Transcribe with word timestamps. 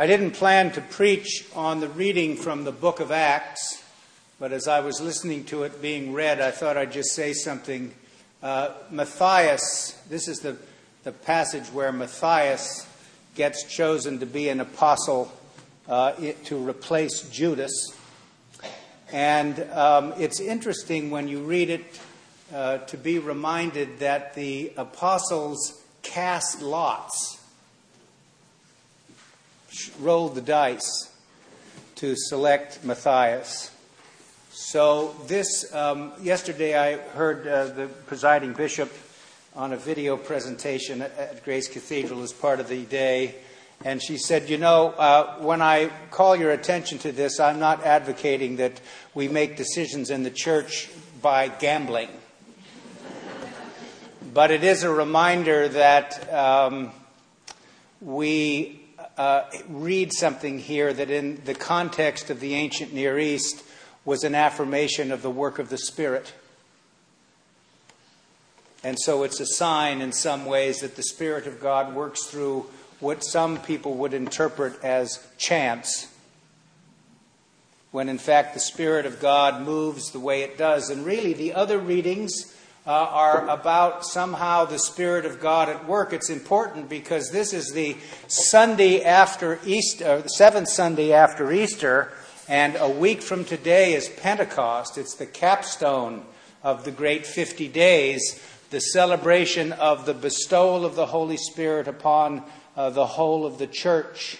I 0.00 0.06
didn't 0.06 0.30
plan 0.30 0.70
to 0.74 0.80
preach 0.80 1.44
on 1.56 1.80
the 1.80 1.88
reading 1.88 2.36
from 2.36 2.62
the 2.62 2.70
book 2.70 3.00
of 3.00 3.10
Acts, 3.10 3.82
but 4.38 4.52
as 4.52 4.68
I 4.68 4.78
was 4.78 5.00
listening 5.00 5.42
to 5.46 5.64
it 5.64 5.82
being 5.82 6.12
read, 6.12 6.40
I 6.40 6.52
thought 6.52 6.76
I'd 6.76 6.92
just 6.92 7.16
say 7.16 7.32
something. 7.32 7.92
Uh, 8.40 8.74
Matthias, 8.92 10.00
this 10.08 10.28
is 10.28 10.38
the, 10.38 10.56
the 11.02 11.10
passage 11.10 11.66
where 11.72 11.90
Matthias 11.90 12.86
gets 13.34 13.64
chosen 13.64 14.20
to 14.20 14.26
be 14.26 14.48
an 14.50 14.60
apostle 14.60 15.32
uh, 15.88 16.12
to 16.44 16.68
replace 16.68 17.28
Judas. 17.30 17.92
And 19.10 19.60
um, 19.72 20.14
it's 20.16 20.38
interesting 20.38 21.10
when 21.10 21.26
you 21.26 21.40
read 21.40 21.70
it 21.70 22.00
uh, 22.54 22.78
to 22.78 22.96
be 22.96 23.18
reminded 23.18 23.98
that 23.98 24.34
the 24.34 24.72
apostles 24.76 25.82
cast 26.04 26.62
lots 26.62 27.37
rolled 30.00 30.34
the 30.34 30.40
dice 30.40 31.12
to 31.96 32.14
select 32.16 32.84
Matthias. 32.84 33.70
So, 34.50 35.14
this, 35.26 35.72
um, 35.74 36.12
yesterday 36.22 36.76
I 36.76 36.96
heard 36.96 37.46
uh, 37.46 37.66
the 37.66 37.86
presiding 38.06 38.52
bishop 38.52 38.92
on 39.54 39.72
a 39.72 39.76
video 39.76 40.16
presentation 40.16 41.02
at 41.02 41.44
Grace 41.44 41.68
Cathedral 41.68 42.22
as 42.22 42.32
part 42.32 42.60
of 42.60 42.68
the 42.68 42.84
day, 42.84 43.34
and 43.84 44.02
she 44.02 44.16
said, 44.16 44.48
You 44.48 44.58
know, 44.58 44.90
uh, 44.90 45.38
when 45.38 45.62
I 45.62 45.90
call 46.10 46.36
your 46.36 46.50
attention 46.50 46.98
to 46.98 47.12
this, 47.12 47.40
I'm 47.40 47.58
not 47.58 47.84
advocating 47.84 48.56
that 48.56 48.80
we 49.14 49.28
make 49.28 49.56
decisions 49.56 50.10
in 50.10 50.22
the 50.22 50.30
church 50.30 50.88
by 51.20 51.48
gambling. 51.48 52.10
but 54.32 54.50
it 54.50 54.62
is 54.62 54.82
a 54.82 54.90
reminder 54.90 55.68
that 55.68 56.32
um, 56.32 56.92
we 58.00 58.77
Uh, 59.18 59.44
read 59.68 60.12
something 60.12 60.60
here 60.60 60.92
that, 60.92 61.10
in 61.10 61.42
the 61.44 61.54
context 61.54 62.30
of 62.30 62.38
the 62.38 62.54
ancient 62.54 62.94
Near 62.94 63.18
East, 63.18 63.64
was 64.04 64.22
an 64.22 64.36
affirmation 64.36 65.10
of 65.10 65.22
the 65.22 65.30
work 65.30 65.58
of 65.58 65.70
the 65.70 65.76
Spirit. 65.76 66.32
And 68.84 68.96
so 68.96 69.24
it's 69.24 69.40
a 69.40 69.46
sign 69.46 70.00
in 70.00 70.12
some 70.12 70.46
ways 70.46 70.82
that 70.82 70.94
the 70.94 71.02
Spirit 71.02 71.48
of 71.48 71.60
God 71.60 71.96
works 71.96 72.26
through 72.26 72.66
what 73.00 73.24
some 73.24 73.58
people 73.58 73.94
would 73.94 74.14
interpret 74.14 74.84
as 74.84 75.26
chance, 75.36 76.14
when 77.90 78.08
in 78.08 78.18
fact 78.18 78.54
the 78.54 78.60
Spirit 78.60 79.04
of 79.04 79.18
God 79.18 79.62
moves 79.62 80.12
the 80.12 80.20
way 80.20 80.42
it 80.42 80.56
does. 80.56 80.90
And 80.90 81.04
really, 81.04 81.32
the 81.32 81.54
other 81.54 81.80
readings 81.80 82.54
uh, 82.88 82.90
are 82.90 83.46
about 83.50 84.02
somehow 84.02 84.64
the 84.64 84.78
Spirit 84.78 85.26
of 85.26 85.40
God 85.40 85.68
at 85.68 85.86
work. 85.86 86.14
It's 86.14 86.30
important 86.30 86.88
because 86.88 87.30
this 87.30 87.52
is 87.52 87.72
the 87.72 87.98
Sunday 88.28 89.04
after 89.04 89.60
Easter, 89.66 90.22
the 90.22 90.28
seventh 90.30 90.70
Sunday 90.70 91.12
after 91.12 91.52
Easter, 91.52 92.10
and 92.48 92.76
a 92.76 92.88
week 92.88 93.20
from 93.20 93.44
today 93.44 93.92
is 93.92 94.08
Pentecost. 94.08 94.96
It's 94.96 95.16
the 95.16 95.26
capstone 95.26 96.24
of 96.62 96.84
the 96.84 96.90
great 96.90 97.26
50 97.26 97.68
days, 97.68 98.42
the 98.70 98.80
celebration 98.80 99.72
of 99.72 100.06
the 100.06 100.14
bestowal 100.14 100.86
of 100.86 100.94
the 100.94 101.06
Holy 101.06 101.36
Spirit 101.36 101.88
upon 101.88 102.42
uh, 102.74 102.88
the 102.88 103.04
whole 103.04 103.44
of 103.44 103.58
the 103.58 103.66
church. 103.66 104.38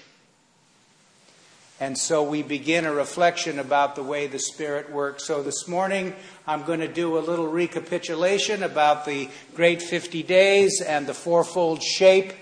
And 1.80 1.96
so 1.96 2.24
we 2.24 2.42
begin 2.42 2.86
a 2.86 2.92
reflection 2.92 3.60
about 3.60 3.94
the 3.94 4.02
way 4.02 4.26
the 4.26 4.40
Spirit 4.40 4.90
works. 4.90 5.24
So 5.24 5.44
this 5.44 5.68
morning, 5.68 6.12
I'm 6.44 6.64
going 6.64 6.80
to 6.80 6.88
do 6.88 7.16
a 7.16 7.20
little 7.20 7.46
recapitulation 7.46 8.64
about 8.64 9.04
the 9.04 9.28
Great 9.54 9.80
50 9.80 10.24
Days 10.24 10.80
and 10.80 11.06
the 11.06 11.14
fourfold 11.14 11.80
shape 11.80 12.32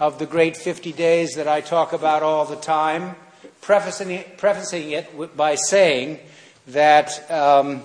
of 0.00 0.18
the 0.18 0.24
Great 0.24 0.56
50 0.56 0.92
Days 0.92 1.34
that 1.34 1.46
I 1.46 1.60
talk 1.60 1.92
about 1.92 2.22
all 2.22 2.46
the 2.46 2.56
time, 2.56 3.14
prefacing 3.60 4.10
it, 4.10 4.38
prefacing 4.38 4.92
it 4.92 5.36
by 5.36 5.56
saying 5.56 6.20
that 6.68 7.30
um, 7.30 7.82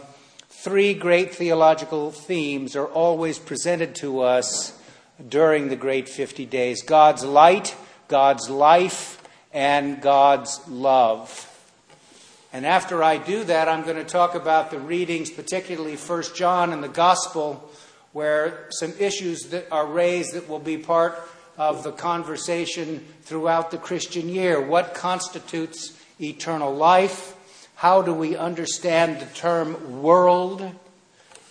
three 0.48 0.94
great 0.94 1.36
theological 1.36 2.12
themes 2.12 2.78
are 2.78 2.88
always 2.88 3.40
presented 3.40 3.94
to 3.96 4.22
us 4.22 4.80
during 5.28 5.68
the 5.68 5.76
Great 5.76 6.08
50 6.08 6.46
Days 6.46 6.82
God's 6.82 7.26
light, 7.26 7.76
God's 8.08 8.50
life, 8.50 9.20
and 9.54 10.02
God's 10.02 10.60
love. 10.68 11.50
And 12.52 12.66
after 12.66 13.04
I 13.04 13.18
do 13.18 13.44
that, 13.46 13.70
I'm 13.70 13.84
going 13.84 13.98
to 13.98 14.04
talk 14.04 14.36
about 14.36 14.72
the 14.72 14.80
readings, 14.80 15.32
particularly 15.32 15.96
1 15.96 16.24
John 16.36 16.74
and 16.74 16.84
the 16.84 16.88
Gospel, 16.88 17.72
where 18.12 18.68
some 18.70 18.94
issues 19.00 19.50
that 19.50 19.72
are 19.72 19.88
raised 19.88 20.34
that 20.34 20.48
will 20.48 20.60
be 20.60 20.78
part 20.78 21.20
of 21.58 21.84
the 21.84 21.92
conversation 21.92 23.06
throughout 23.24 23.72
the 23.72 23.78
Christian 23.78 24.30
year. 24.30 24.62
What 24.62 24.94
constitutes 24.94 25.98
eternal 26.20 26.74
life? 26.74 27.36
How 27.76 28.02
do 28.02 28.14
we 28.14 28.36
understand 28.36 29.20
the 29.20 29.26
term 29.34 30.02
world 30.02 30.72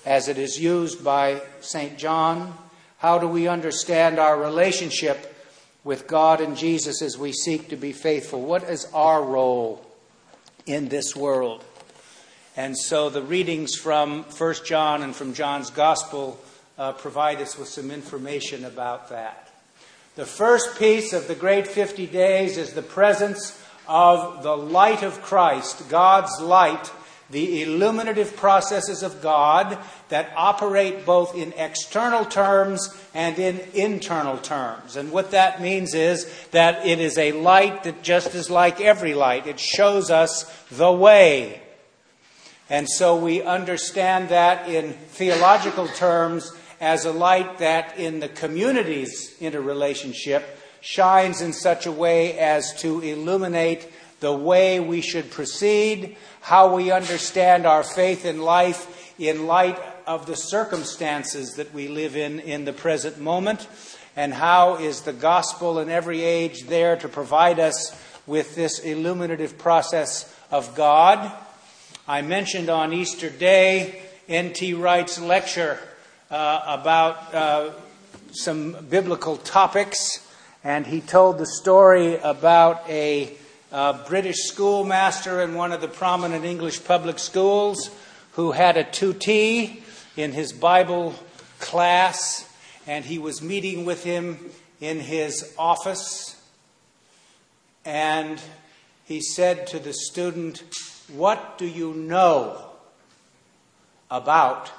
as 0.07 0.29
it 0.29 0.39
is 0.39 0.61
used 0.61 1.05
by 1.05 1.43
St. 1.61 1.99
John? 1.99 2.57
How 2.99 3.19
do 3.19 3.27
we 3.27 3.49
understand 3.49 4.19
our 4.19 4.41
relationship 4.41 5.32
with 5.85 6.07
God 6.07 6.41
and 6.41 6.57
Jesus 6.57 7.03
as 7.03 7.19
we 7.19 7.33
seek 7.33 7.69
to 7.69 7.77
be 7.77 7.93
faithful. 7.93 8.41
What 8.43 8.65
is 8.65 8.87
our 8.95 9.23
role 9.23 9.85
in 10.67 10.89
this 10.89 11.17
world? 11.17 11.65
And 12.57 12.77
so 12.77 13.09
the 13.09 13.23
readings 13.23 13.75
from 13.75 14.25
1 14.25 14.55
John 14.65 15.03
and 15.03 15.17
from 15.17 15.35
John's 15.35 15.71
Gospel 15.71 16.39
uh, 16.79 16.93
provide 16.93 17.41
us 17.41 17.59
with 17.59 17.69
some 17.69 17.91
information 17.91 18.65
about 18.65 19.09
that. 19.09 19.51
The 20.15 20.27
first 20.27 20.79
piece 20.79 21.13
of 21.13 21.27
the 21.27 21.35
great 21.35 21.67
50 21.67 22.07
days 22.07 22.59
is 22.59 22.75
the 22.75 22.83
presence 22.83 23.59
of 23.89 24.43
the 24.43 24.57
light 24.57 25.03
of 25.03 25.23
Christ, 25.23 25.89
God's 25.89 26.41
light 26.41 26.91
the 27.33 27.63
illuminative 27.63 28.37
processes 28.37 29.03
of 29.03 29.23
God 29.23 29.79
that 30.11 30.31
operate 30.37 31.07
both 31.07 31.35
in 31.35 31.55
external 31.55 32.27
terms 32.27 32.95
and 33.15 33.39
in 33.39 33.59
internal 33.73 34.37
terms. 34.37 34.97
And 34.97 35.11
what 35.11 35.31
that 35.31 35.61
means 35.61 35.95
is 35.95 36.31
that 36.51 36.87
it 36.87 37.01
is 37.01 37.17
a 37.17 37.33
light 37.33 37.85
that 37.85 38.03
just 38.03 38.35
is 38.35 38.51
like 38.51 38.83
every 38.83 39.15
light, 39.15 39.47
it 39.47 39.59
shows 39.59 40.11
us 40.11 40.45
the 40.71 40.93
way. 40.93 41.63
And 42.69 42.87
so 42.89 43.17
we 43.17 43.43
understand 43.43 44.29
that 44.29 44.69
in 44.69 44.93
theological 44.93 45.89
terms 45.89 46.53
as 46.83 47.07
a 47.07 47.13
light 47.13 47.59
that 47.59 47.99
in 47.99 48.21
the 48.21 48.29
community's 48.29 49.35
interrelationship 49.41 50.59
shines 50.83 51.41
in 51.41 51.55
such 51.55 51.87
a 51.87 51.93
way 51.93 52.39
as 52.39 52.75
to 52.81 53.01
illuminate 53.01 53.89
the 54.23 54.33
way 54.33 54.81
we 54.81 55.01
should 55.01 55.31
proceed, 55.31 56.17
how 56.41 56.75
we 56.75 56.91
understand 56.93 57.67
our 57.67 57.83
faith 57.83 58.25
in 58.25 58.41
life 58.41 59.13
in 59.19 59.47
light 59.47 59.79
of 60.07 60.27
the 60.27 60.37
circumstances 60.37 61.57
that 61.57 61.75
we 61.75 61.89
live 61.89 62.17
in 62.17 62.41
in 62.41 62.65
the 62.65 62.73
present 62.73 63.19
moment, 63.19 63.69
and 64.17 64.33
how 64.33 64.77
is 64.77 65.03
the 65.03 65.13
gospel 65.13 65.79
in 65.79 65.91
every 65.91 66.23
age 66.23 66.63
there 66.63 66.97
to 66.97 67.09
provide 67.09 67.59
us 67.59 67.95
with 68.27 68.55
this 68.55 68.79
illuminative 68.79 69.59
process 69.59 70.35
of 70.51 70.75
God. 70.75 71.33
I 72.07 72.23
mentioned 72.23 72.71
on 72.71 72.93
Easter 72.93 73.29
Day 73.29 74.03
N.T. 74.29 74.75
Wright's 74.75 75.21
lecture 75.21 75.79
uh, 76.31 76.63
about 76.67 77.35
uh, 77.35 77.71
some 78.31 78.87
biblical 78.89 79.37
topics, 79.37 80.27
and 80.63 80.87
he 80.87 81.01
told 81.01 81.39
the 81.39 81.47
story 81.47 82.17
about 82.17 82.89
a 82.89 83.37
a 83.73 83.95
British 84.07 84.37
schoolmaster 84.45 85.41
in 85.41 85.55
one 85.55 85.73
of 85.73 85.81
the 85.81 85.89
prominent 85.89 86.45
English 86.45 86.85
public 86.85 87.19
schools 87.19 87.91
who 88.33 88.53
had 88.53 88.77
a 88.77 88.85
tutee 88.85 89.83
in 90.15 90.33
his 90.33 90.53
Bible 90.53 91.15
class, 91.59 92.49
and 92.87 93.05
he 93.05 93.19
was 93.19 93.41
meeting 93.41 93.87
with 93.87 94.05
him 94.05 94.51
in 94.81 95.01
his 95.01 95.55
office. 95.59 96.39
And 97.85 98.41
he 99.05 99.23
said 99.23 99.67
to 99.69 99.79
the 99.79 99.95
student, 99.95 100.63
What 101.09 101.57
do 101.57 101.67
you 101.67 101.95
know 101.95 102.73
about 104.11 104.71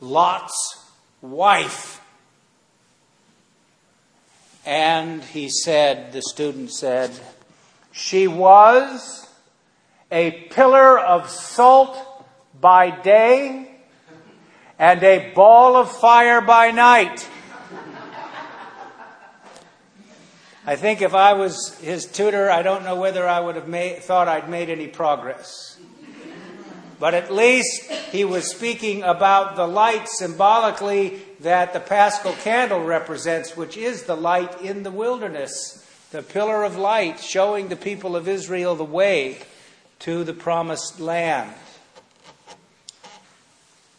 Lot's 0.00 0.90
wife? 1.20 2.00
And 4.64 5.22
he 5.22 5.50
said, 5.50 6.12
the 6.14 6.22
student 6.22 6.70
said, 6.70 7.10
she 7.94 8.26
was 8.26 9.28
a 10.10 10.32
pillar 10.50 10.98
of 10.98 11.30
salt 11.30 11.96
by 12.60 12.90
day 12.90 13.70
and 14.80 15.00
a 15.04 15.32
ball 15.32 15.76
of 15.76 15.88
fire 15.92 16.40
by 16.40 16.72
night. 16.72 17.28
I 20.66 20.74
think 20.74 21.02
if 21.02 21.14
I 21.14 21.34
was 21.34 21.78
his 21.78 22.06
tutor, 22.06 22.50
I 22.50 22.62
don't 22.62 22.82
know 22.82 22.96
whether 22.96 23.28
I 23.28 23.38
would 23.38 23.54
have 23.54 23.68
made, 23.68 24.02
thought 24.02 24.26
I'd 24.26 24.50
made 24.50 24.70
any 24.70 24.88
progress. 24.88 25.78
But 26.98 27.14
at 27.14 27.32
least 27.32 27.88
he 28.10 28.24
was 28.24 28.50
speaking 28.50 29.04
about 29.04 29.54
the 29.54 29.68
light 29.68 30.08
symbolically 30.08 31.20
that 31.40 31.72
the 31.72 31.80
paschal 31.80 32.32
candle 32.32 32.82
represents, 32.82 33.56
which 33.56 33.76
is 33.76 34.02
the 34.02 34.16
light 34.16 34.62
in 34.62 34.82
the 34.82 34.90
wilderness 34.90 35.84
the 36.14 36.22
pillar 36.22 36.62
of 36.62 36.76
light 36.76 37.18
showing 37.18 37.66
the 37.66 37.74
people 37.74 38.14
of 38.14 38.28
Israel 38.28 38.76
the 38.76 38.84
way 38.84 39.36
to 39.98 40.22
the 40.22 40.32
promised 40.32 41.00
land. 41.00 41.52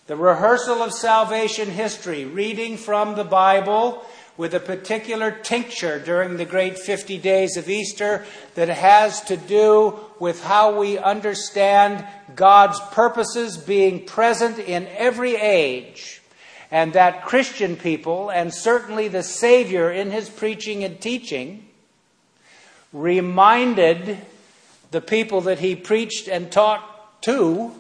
The 0.08 0.16
rehearsal 0.16 0.82
of 0.82 0.94
salvation 0.94 1.70
history, 1.70 2.24
reading 2.24 2.78
from 2.78 3.16
the 3.16 3.26
Bible 3.26 4.02
with 4.38 4.54
a 4.54 4.62
particular 4.62 5.30
tincture 5.30 6.00
during 6.00 6.38
the 6.38 6.46
great 6.46 6.80
50 6.80 7.18
days 7.18 7.58
of 7.58 7.68
Easter 7.68 8.24
that 8.54 8.70
has 8.70 9.20
to 9.24 9.36
do 9.36 10.00
with 10.18 10.42
how 10.42 10.80
we 10.80 10.98
understand 10.98 12.08
God's 12.34 12.80
purposes 12.94 13.58
being 13.58 14.06
present 14.06 14.58
in 14.58 14.88
every 14.96 15.36
age 15.36 16.22
and 16.72 16.94
that 16.94 17.26
Christian 17.26 17.76
people, 17.76 18.30
and 18.30 18.54
certainly 18.54 19.10
the 19.10 19.22
Savior 19.22 19.92
in 19.92 20.12
his 20.12 20.30
preaching 20.30 20.82
and 20.86 21.02
teaching, 21.02 21.65
reminded 22.96 24.18
the 24.92 25.02
people 25.02 25.42
that 25.42 25.60
he 25.60 25.76
preached 25.76 26.30
and 26.30 26.50
taught 26.50 27.22
to 27.22 27.74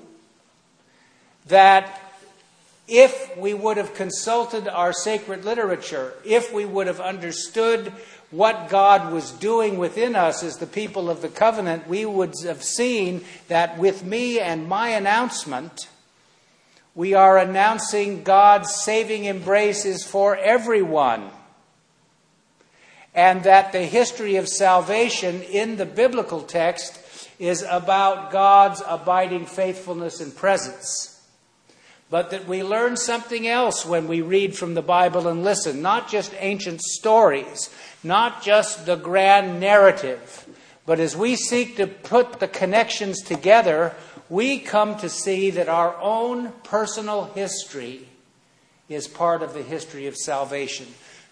that 1.48 2.02
if 2.88 3.36
we 3.38 3.54
would 3.54 3.78
have 3.78 3.96
consulted 3.96 4.68
our 4.68 4.92
sacred 4.92 5.46
literature, 5.46 6.14
if 6.26 6.54
we 6.54 6.66
would 6.66 6.88
have 6.88 7.00
understood 7.00 7.94
what 8.30 8.68
God 8.70 9.14
was 9.14 9.32
doing 9.32 9.78
within 9.78 10.16
us 10.16 10.44
as 10.44 10.58
the 10.58 10.68
people 10.68 11.10
of 11.10 11.22
the 11.22 11.30
covenant, 11.30 11.88
we 11.88 12.06
would 12.06 12.34
have 12.44 12.62
seen 12.62 13.24
that 13.48 13.78
with 13.78 14.04
me 14.04 14.40
and 14.40 14.68
my 14.68 14.90
announcement, 14.90 15.88
we 16.94 17.14
are 17.14 17.38
announcing 17.38 18.24
God's 18.24 18.76
saving 18.76 19.26
embraces 19.26 20.04
for 20.04 20.36
everyone. 20.36 21.30
And 23.16 23.44
that 23.44 23.72
the 23.72 23.84
history 23.84 24.36
of 24.36 24.48
salvation 24.48 25.42
in 25.42 25.78
the 25.78 25.86
biblical 25.86 26.42
text 26.42 27.00
is 27.40 27.66
about 27.70 28.32
God's 28.32 28.84
abiding 28.86 29.46
faithfulness 29.46 30.20
and 30.20 30.36
presence. 30.36 31.12
But 32.10 32.30
that 32.32 32.48
we 32.48 32.62
learn 32.62 32.98
something 32.98 33.48
else 33.48 33.86
when 33.86 34.08
we 34.08 34.22
read 34.22 34.56
from 34.56 34.74
the 34.74 34.82
Bible 34.82 35.28
and 35.28 35.44
listen, 35.44 35.82
not 35.82 36.10
just 36.10 36.34
ancient 36.40 36.82
stories, 36.82 37.74
not 38.04 38.44
just 38.44 38.86
the 38.86 38.96
grand 38.96 39.60
narrative, 39.60 40.48
but 40.86 41.00
as 41.00 41.18
we 41.18 41.36
seek 41.36 41.78
to 41.78 41.88
put 41.88 42.40
the 42.40 42.48
connections 42.48 43.22
together, 43.22 43.96
we 44.30 44.60
come 44.60 44.98
to 44.98 45.10
see 45.10 45.50
that 45.52 45.68
our 45.68 45.96
own 46.00 46.52
personal 46.64 47.26
history 47.34 48.08
is 48.88 49.08
part 49.08 49.42
of 49.42 49.54
the 49.54 49.64
history 49.64 50.06
of 50.06 50.16
salvation. 50.16 50.86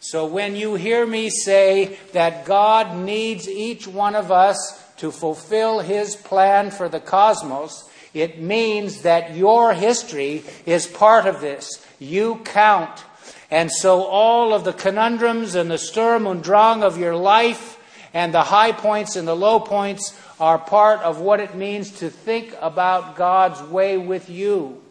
So 0.04 0.26
when 0.26 0.58
you 0.58 0.76
hear 0.76 1.06
me 1.08 1.30
say 1.30 1.98
that 2.12 2.44
God 2.44 2.98
needs 2.98 3.48
each 3.48 3.88
one 3.88 4.18
of 4.18 4.34
us 4.34 4.84
to 4.98 5.12
fulfill 5.12 5.80
his 5.80 6.18
plan 6.18 6.72
for 6.72 6.90
the 6.90 7.00
cosmos, 7.00 7.90
it 8.14 8.42
means 8.42 9.04
that 9.04 9.34
your 9.34 9.74
history 9.74 10.44
is 10.66 10.86
part 10.86 11.26
of 11.26 11.40
this. 11.40 11.88
You 12.00 12.42
count. 12.44 13.06
And 13.50 13.72
so 13.72 14.04
all 14.04 14.54
of 14.54 14.66
the 14.66 14.74
conundrums 14.74 15.56
and 15.56 15.72
the 15.72 15.78
Sturm 15.78 16.28
und 16.28 16.44
Drang 16.44 16.84
of 16.84 16.98
your 16.98 17.16
life 17.16 17.80
and 18.14 18.34
the 18.34 18.44
high 18.44 18.74
points 18.74 19.16
and 19.16 19.26
the 19.26 19.38
low 19.38 19.62
points 19.62 20.20
are 20.38 20.60
part 20.60 21.00
of 21.00 21.22
what 21.22 21.40
it 21.40 21.56
means 21.56 22.00
to 22.00 22.10
think 22.10 22.54
about 22.60 23.16
God's 23.16 23.62
way 23.62 23.98
with 23.98 24.30
you 24.30 24.84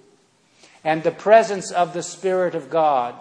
and 0.82 1.02
the 1.02 1.10
presence 1.10 1.70
of 1.70 1.92
the 1.92 2.02
Spirit 2.02 2.54
of 2.54 2.70
God. 2.70 3.14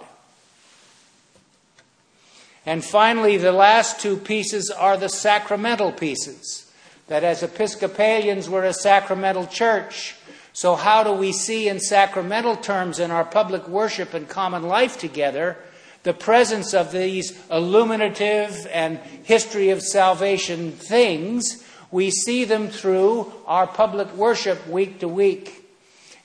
And 2.66 2.84
finally, 2.84 3.38
the 3.38 3.52
last 3.52 4.00
two 4.00 4.18
pieces 4.18 4.70
are 4.70 4.98
the 4.98 5.10
sacramental 5.10 5.92
pieces. 5.92 6.72
That 7.08 7.24
as 7.24 7.44
Episcopalians, 7.44 8.50
we're 8.50 8.66
a 8.66 8.74
sacramental 8.74 9.48
church. 9.48 10.16
So, 10.54 10.76
how 10.76 11.04
do 11.04 11.12
we 11.12 11.32
see 11.32 11.68
in 11.68 11.80
sacramental 11.80 12.56
terms 12.56 13.00
in 13.00 13.10
our 13.12 13.26
public 13.26 13.68
worship 13.68 14.14
and 14.14 14.28
common 14.28 14.64
life 14.64 15.00
together 15.00 15.58
the 16.04 16.14
presence 16.14 16.74
of 16.74 16.92
these 16.92 17.32
illuminative 17.50 18.68
and 18.72 18.98
history 19.24 19.70
of 19.70 19.82
salvation 19.82 20.72
things 20.72 21.64
we 21.92 22.10
see 22.10 22.46
them 22.46 22.70
through 22.70 23.32
our 23.46 23.68
public 23.68 24.14
worship 24.16 24.66
week 24.68 25.00
to 25.02 25.08
week. 25.08 25.70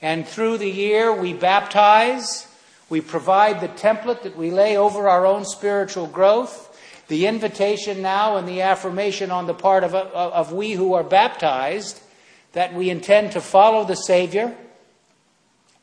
And 0.01 0.27
through 0.27 0.59
the 0.59 0.71
year, 0.71 1.13
we 1.13 1.33
baptize, 1.33 2.46
we 2.89 3.01
provide 3.01 3.61
the 3.61 3.69
template 3.69 4.23
that 4.23 4.37
we 4.37 4.51
lay 4.51 4.77
over 4.77 5.09
our 5.09 5.27
own 5.27 5.45
spiritual 5.45 6.07
growth, 6.07 6.63
the 7.09 7.27
invitation 7.27 8.03
now 8.03 8.37
and 8.37 8.47
the 8.47 8.63
affirmation 8.63 9.31
on 9.31 9.47
the 9.47 9.55
part 9.55 9.85
of, 9.85 9.95
uh, 9.95 10.09
of 10.13 10.53
we 10.53 10.73
who 10.73 10.95
are 10.95 11.05
baptized 11.05 12.01
that 12.53 12.75
we 12.75 12.91
intend 12.91 13.33
to 13.33 13.41
follow 13.41 13.85
the 13.85 13.97
Savior 13.97 14.57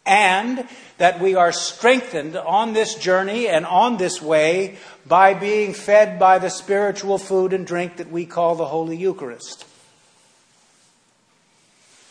and 0.06 0.68
that 0.98 1.20
we 1.20 1.36
are 1.36 1.52
strengthened 1.52 2.36
on 2.36 2.74
this 2.74 2.96
journey 2.96 3.48
and 3.48 3.66
on 3.66 3.98
this 3.98 4.22
way 4.22 4.78
by 5.06 5.34
being 5.34 5.74
fed 5.74 6.20
by 6.20 6.40
the 6.40 6.50
spiritual 6.50 7.18
food 7.18 7.54
and 7.54 7.66
drink 7.66 7.98
that 7.98 8.12
we 8.12 8.26
call 8.26 8.56
the 8.56 8.66
Holy 8.66 8.98
Eucharist. 8.98 9.66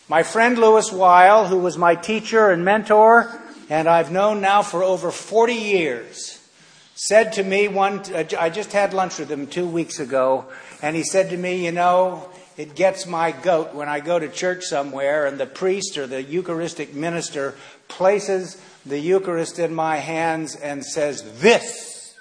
My 0.09 0.23
friend 0.23 0.59
Louis 0.59 0.93
Weil, 0.93 1.47
who 1.47 1.59
was 1.59 1.79
my 1.79 1.94
teacher 1.94 2.50
and 2.50 2.65
mentor, 2.65 3.31
and 3.73 3.89
I've 3.89 4.13
known 4.13 4.43
now 4.43 4.61
for 4.61 4.85
over 4.85 5.11
40 5.11 5.55
years, 5.55 6.47
said 6.95 7.33
to 7.33 7.43
me 7.43 7.69
one, 7.69 8.01
uh, 8.15 8.25
I 8.39 8.51
just 8.51 8.71
had 8.71 8.93
lunch 8.93 9.19
with 9.19 9.31
him 9.31 9.47
two 9.47 9.67
weeks 9.67 9.99
ago, 9.99 10.45
and 10.83 10.95
he 10.95 11.03
said 11.03 11.31
to 11.31 11.39
me, 11.39 11.65
You 11.65 11.73
know, 11.73 12.29
it 12.59 12.75
gets 12.75 13.07
my 13.07 13.33
goat 13.33 13.73
when 13.73 13.89
I 13.89 14.01
go 14.01 14.19
to 14.19 14.29
church 14.29 14.65
somewhere 14.65 15.25
and 15.25 15.41
the 15.41 15.47
priest 15.47 15.97
or 15.97 16.07
the 16.07 16.23
Eucharistic 16.23 16.93
minister 16.93 17.55
places 17.89 18.61
the 18.85 18.99
Eucharist 18.99 19.59
in 19.59 19.75
my 19.75 19.97
hands 19.97 20.55
and 20.55 20.85
says, 20.85 21.41
This 21.41 22.15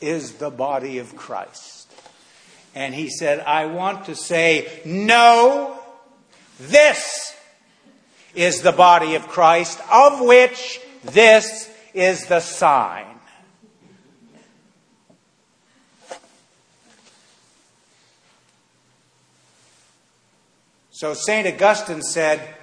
is 0.00 0.36
the 0.36 0.50
body 0.50 0.96
of 0.96 1.14
Christ. 1.14 1.92
And 2.74 2.94
he 2.94 3.10
said, 3.10 3.40
I 3.40 3.66
want 3.66 4.06
to 4.06 4.16
say, 4.16 4.80
No, 4.86 5.78
this 6.58 7.23
is 8.34 8.62
the 8.62 8.72
body 8.72 9.14
of 9.14 9.28
Christ, 9.28 9.80
of 9.90 10.20
which 10.20 10.80
this 11.04 11.70
is 11.92 12.26
the 12.26 12.40
sign. 12.40 13.06
So 20.90 21.14
St. 21.14 21.46
Augustine 21.46 22.02
said, 22.02 22.54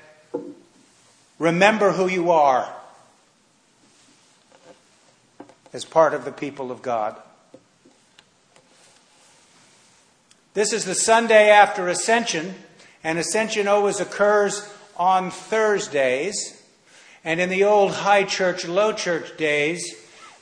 Remember 1.38 1.92
who 1.92 2.08
you 2.08 2.32
are 2.32 2.74
as 5.74 5.86
part 5.86 6.14
of 6.14 6.26
the 6.26 6.32
people 6.32 6.72
of 6.72 6.82
God. 6.82 7.16
This 10.54 10.74
is 10.74 10.86
the 10.86 10.96
Sunday 10.96 11.50
after 11.50 11.88
Ascension 11.88 12.56
and 13.04 13.18
ascension 13.18 13.68
always 13.68 14.00
occurs 14.00 14.70
on 14.98 15.32
Thursdays. 15.32 16.62
And 17.24 17.40
in 17.40 17.50
the 17.50 17.66
old 17.66 17.92
high 17.92 18.24
church, 18.24 18.68
low 18.68 18.94
church 18.94 19.38
days, 19.38 19.96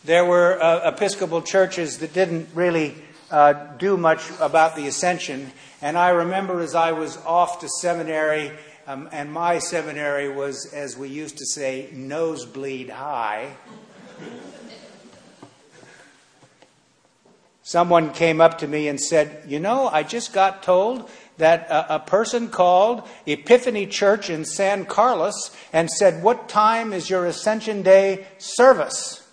there 0.05 0.25
were 0.25 0.61
uh, 0.61 0.89
Episcopal 0.89 1.41
churches 1.41 1.97
that 1.97 2.13
didn't 2.13 2.49
really 2.53 2.95
uh, 3.31 3.53
do 3.77 3.97
much 3.97 4.29
about 4.39 4.75
the 4.75 4.87
ascension. 4.87 5.51
And 5.81 5.97
I 5.97 6.09
remember 6.09 6.61
as 6.61 6.75
I 6.75 6.93
was 6.93 7.17
off 7.25 7.59
to 7.59 7.69
seminary, 7.81 8.51
um, 8.87 9.09
and 9.11 9.31
my 9.31 9.59
seminary 9.59 10.29
was, 10.29 10.71
as 10.73 10.97
we 10.97 11.09
used 11.09 11.37
to 11.37 11.45
say, 11.45 11.89
nosebleed 11.91 12.89
high. 12.89 13.55
Someone 17.61 18.13
came 18.13 18.41
up 18.41 18.57
to 18.59 18.67
me 18.67 18.87
and 18.87 18.99
said, 18.99 19.43
You 19.47 19.59
know, 19.59 19.87
I 19.87 20.01
just 20.01 20.33
got 20.33 20.63
told 20.63 21.07
that 21.39 21.67
a, 21.69 21.99
person 21.99 22.49
called 22.49 23.07
Epiphany 23.25 23.87
Church 23.87 24.29
in 24.29 24.45
San 24.45 24.85
Carlos 24.85 25.55
and 25.73 25.89
said, 25.89 26.21
What 26.21 26.47
time 26.47 26.93
is 26.93 27.09
your 27.09 27.25
Ascension 27.25 27.81
Day 27.81 28.27
service? 28.37 29.25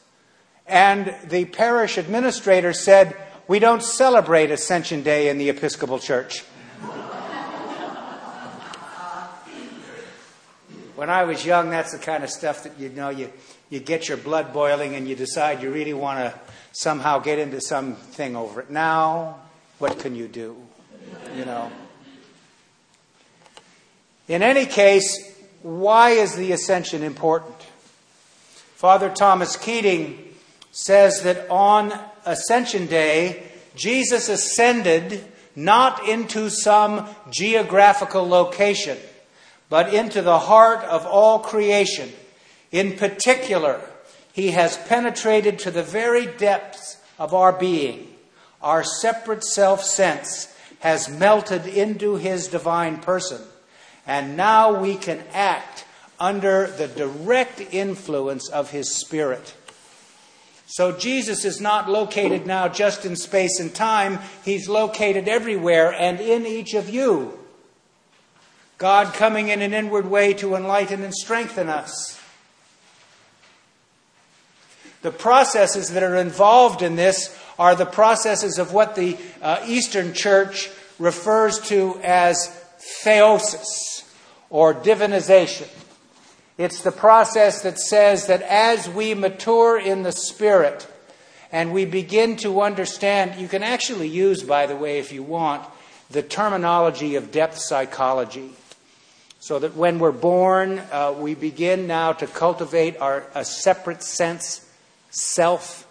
And 0.67 1.15
the 1.25 1.45
parish 1.45 1.99
administrator 1.99 2.73
said, 2.73 3.17
We 3.47 3.59
don't 3.59 3.83
celebrate 3.83 4.51
Ascension 4.51 5.03
Day 5.03 5.29
in 5.29 5.39
the 5.39 5.49
Episcopal 5.49 5.99
Church. 5.99 6.41
when 10.95 11.11
I 11.11 11.25
was 11.25 11.45
young, 11.45 11.71
that's 11.71 11.93
the 11.93 11.99
kind 11.99 12.25
of 12.25 12.31
stuff 12.31 12.63
that 12.63 12.79
you 12.79 12.89
know 12.89 13.11
you, 13.11 13.33
you 13.69 13.81
get 13.81 14.09
your 14.09 14.17
blood 14.17 14.53
boiling 14.53 14.95
and 14.95 15.09
you 15.09 15.17
decide 15.17 15.63
you 15.63 15.73
really 15.73 15.93
want 15.93 16.21
to 16.21 16.41
somehow 16.73 17.19
get 17.19 17.39
into 17.41 17.61
something 17.61 18.37
over 18.37 18.61
it. 18.61 18.71
Now, 18.71 19.41
what 19.79 19.99
can 19.99 20.15
you 20.15 20.29
do? 20.29 20.57
You 21.37 21.45
know. 21.45 21.71
In 24.29 24.43
any 24.43 24.67
case, 24.67 25.35
why 25.63 26.11
is 26.11 26.35
the 26.35 26.53
ascension 26.53 27.03
important? 27.03 27.57
Father 28.75 29.09
Thomas 29.09 29.57
Keating 29.57 30.23
says 30.73 31.23
that 31.23 31.49
on 31.49 31.99
Ascension 32.25 32.87
Day, 32.87 33.45
Jesus 33.77 34.29
ascended 34.29 35.25
not 35.55 36.07
into 36.07 36.51
some 36.51 37.09
geographical 37.31 38.29
location, 38.29 38.99
but 39.71 39.95
into 39.95 40.23
the 40.23 40.39
heart 40.39 40.85
of 40.85 41.07
all 41.07 41.39
creation. 41.39 42.13
In 42.71 42.99
particular, 42.99 43.81
he 44.33 44.51
has 44.51 44.77
penetrated 44.77 45.59
to 45.61 45.71
the 45.71 45.83
very 45.83 46.27
depths 46.27 46.99
of 47.19 47.33
our 47.33 47.53
being. 47.53 48.13
Our 48.61 48.85
separate 48.85 49.45
self 49.45 49.83
sense 49.83 50.55
has 50.81 51.09
melted 51.09 51.67
into 51.67 52.17
his 52.17 52.49
divine 52.49 52.99
person. 52.99 53.41
And 54.07 54.37
now 54.37 54.81
we 54.81 54.97
can 54.97 55.25
act 55.33 55.85
under 56.19 56.67
the 56.67 56.89
direct 56.89 57.61
influence 57.61 58.49
of 58.49 58.71
his 58.71 58.95
spirit. 58.95 59.55
So 60.67 60.93
Jesus 60.93 61.45
is 61.45 61.61
not 61.61 61.89
located 61.89 62.47
now 62.47 62.69
just 62.69 63.05
in 63.05 63.17
space 63.17 63.61
and 63.61 63.75
time, 63.75 64.19
he's 64.45 64.69
located 64.69 65.29
everywhere 65.29 65.93
and 65.93 66.21
in 66.21 66.47
each 66.47 66.75
of 66.75 66.91
you. 66.91 67.39
God 68.79 69.15
coming 69.15 69.49
in 69.49 69.63
an 69.63 69.73
inward 69.73 70.11
way 70.11 70.35
to 70.35 70.55
enlighten 70.55 71.03
and 71.03 71.15
strengthen 71.15 71.69
us. 71.69 72.21
The 75.03 75.13
processes 75.13 75.91
that 75.91 76.03
are 76.03 76.17
involved 76.17 76.83
in 76.83 76.97
this 76.97 77.39
are 77.59 77.75
the 77.75 77.87
processes 77.87 78.59
of 78.59 78.73
what 78.73 78.97
the 78.97 79.17
uh, 79.41 79.63
Eastern 79.67 80.13
Church 80.13 80.69
refers 80.99 81.61
to 81.69 82.01
as 82.03 82.49
theosis 83.05 83.96
or 84.51 84.75
divinization. 84.75 85.69
It's 86.59 86.83
the 86.83 86.93
process 86.93 87.63
that 87.63 87.79
says 87.79 88.29
that 88.29 88.43
as 88.43 88.89
we 88.89 89.15
mature 89.15 89.79
in 89.79 90.03
the 90.03 90.13
Spirit 90.13 90.87
and 91.53 91.73
we 91.73 91.85
begin 91.85 92.37
to 92.37 92.63
understand, 92.63 93.41
you 93.41 93.49
can 93.49 93.63
actually 93.63 94.09
use, 94.09 94.43
by 94.43 94.67
the 94.67 94.77
way, 94.77 94.99
if 94.99 95.13
you 95.13 95.23
want, 95.23 95.67
the 96.11 96.23
terminology 96.23 97.17
of 97.17 97.31
depth 97.31 97.59
psychology. 97.59 98.51
So 99.39 99.59
that 99.59 99.77
when 99.77 99.99
we're 99.99 100.13
born, 100.13 100.79
uh, 100.91 101.15
we 101.17 101.35
begin 101.35 101.87
now 101.87 102.13
to 102.15 102.27
cultivate 102.27 102.99
our, 102.99 103.25
a 103.35 103.45
separate 103.45 104.03
sense, 104.03 104.69
self, 105.11 105.87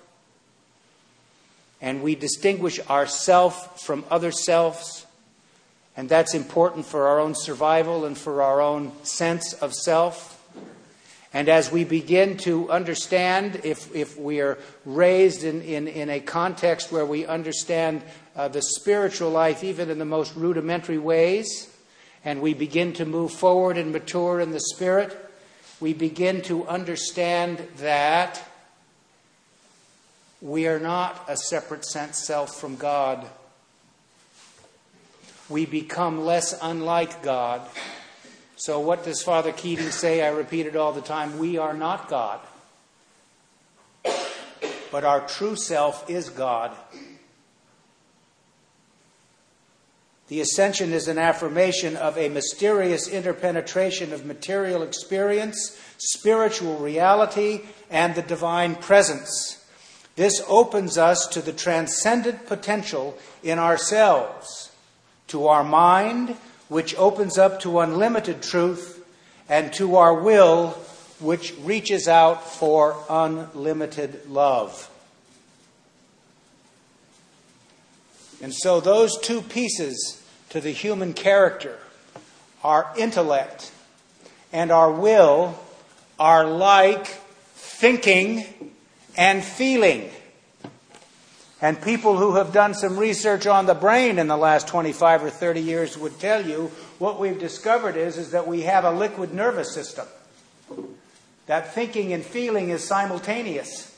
and 1.82 2.02
we 2.02 2.16
distinguish 2.16 2.80
ourself 2.90 3.82
from 3.82 4.04
other 4.10 4.32
selves. 4.32 5.05
And 5.98 6.10
that's 6.10 6.34
important 6.34 6.86
for 6.86 7.08
our 7.08 7.20
own 7.20 7.36
survival 7.36 8.06
and 8.06 8.18
for 8.18 8.42
our 8.42 8.62
own 8.62 8.92
sense 9.04 9.54
of 9.54 9.74
self. 9.74 10.32
And 11.34 11.50
as 11.50 11.72
we 11.72 11.84
begin 11.84 12.38
to 12.40 12.72
understand, 12.72 13.62
if, 13.64 13.94
if 13.94 14.18
we 14.18 14.40
are 14.40 14.58
raised 14.86 15.44
in, 15.44 15.62
in, 15.62 15.88
in 15.88 16.10
a 16.10 16.20
context 16.20 16.92
where 16.92 17.06
we 17.06 17.26
understand 17.26 18.04
uh, 18.36 18.48
the 18.48 18.62
spiritual 18.62 19.32
life, 19.32 19.64
even 19.64 19.90
in 19.90 20.00
the 20.00 20.06
most 20.06 20.36
rudimentary 20.36 20.98
ways, 20.98 21.70
and 22.24 22.42
we 22.42 22.54
begin 22.54 22.94
to 22.94 23.06
move 23.06 23.32
forward 23.32 23.78
and 23.78 23.92
mature 23.92 24.40
in 24.40 24.52
the 24.52 24.60
Spirit, 24.60 25.16
we 25.80 25.94
begin 25.94 26.42
to 26.44 26.66
understand 26.68 27.60
that 27.78 28.42
we 30.42 30.68
are 30.68 30.80
not 30.80 31.26
a 31.28 31.36
separate 31.36 31.86
sense 31.86 32.18
self 32.18 32.60
from 32.60 32.76
God. 32.76 33.28
We 35.50 35.66
become 35.66 36.26
less 36.26 36.58
unlike 36.62 37.22
God 37.24 37.62
so, 38.58 38.80
what 38.80 39.04
does 39.04 39.22
Father 39.22 39.52
Keating 39.52 39.92
say? 39.92 40.26
I 40.26 40.30
repeat 40.30 40.66
it 40.66 40.78
all 40.78 40.94
the 40.94 41.02
time. 41.02 41.38
We 41.38 41.58
are 41.58 41.74
not 41.74 42.08
God, 42.08 42.40
but 44.92 45.04
our 45.04 45.28
true 45.28 45.58
self 45.58 46.10
is 46.10 46.30
God. 46.30 46.72
The 50.28 50.40
ascension 50.40 50.94
is 50.94 51.08
an 51.08 51.20
affirmation 51.20 51.98
of 51.98 52.18
a 52.18 52.30
mysterious 52.30 53.08
interpenetration 53.08 54.14
of 54.14 54.26
material 54.26 54.82
experience, 54.82 55.80
spiritual 55.98 56.78
reality, 56.78 57.62
and 57.92 58.16
the 58.16 58.22
divine 58.22 58.76
presence. 58.76 59.64
This 60.16 60.42
opens 60.48 60.98
us 60.98 61.28
to 61.28 61.42
the 61.42 61.54
transcendent 61.54 62.48
potential 62.48 63.18
in 63.44 63.60
ourselves, 63.60 64.65
to 65.28 65.48
our 65.48 65.64
mind, 65.64 66.36
which 66.70 66.96
opens 66.96 67.38
up 67.38 67.60
to 67.62 67.80
unlimited 67.80 68.42
truth, 68.42 69.06
and 69.48 69.72
to 69.74 69.96
our 69.96 70.14
will, 70.14 70.70
which 71.20 71.54
reaches 71.62 72.08
out 72.08 72.50
for 72.50 72.98
unlimited 73.10 74.30
love. 74.30 74.90
And 78.42 78.54
so, 78.54 78.80
those 78.80 79.18
two 79.20 79.42
pieces 79.42 80.22
to 80.50 80.60
the 80.60 80.72
human 80.72 81.14
character, 81.14 81.80
our 82.64 82.92
intellect 82.98 83.72
and 84.52 84.72
our 84.72 84.92
will, 84.92 85.60
are 86.20 86.46
like 86.46 87.08
thinking 87.08 88.46
and 89.18 89.44
feeling. 89.44 90.10
And 91.62 91.82
people 91.82 92.18
who 92.18 92.36
have 92.36 92.52
done 92.52 92.74
some 92.74 92.98
research 92.98 93.48
on 93.48 93.66
the 93.66 93.74
brain 93.74 94.20
in 94.20 94.28
the 94.28 94.38
last 94.38 94.68
25 94.68 95.24
or 95.24 95.30
30 95.30 95.62
years 95.62 95.98
would 95.98 96.20
tell 96.20 96.46
you 96.46 96.72
what 97.00 97.20
we've 97.20 97.40
discovered 97.40 97.96
is, 97.96 98.18
is 98.18 98.32
that 98.32 98.48
we 98.48 98.62
have 98.62 98.84
a 98.84 98.92
liquid 98.92 99.34
nervous 99.34 99.74
system. 99.74 100.06
That 101.46 101.74
thinking 101.74 102.12
and 102.12 102.24
feeling 102.24 102.70
is 102.70 102.84
simultaneous. 102.84 103.92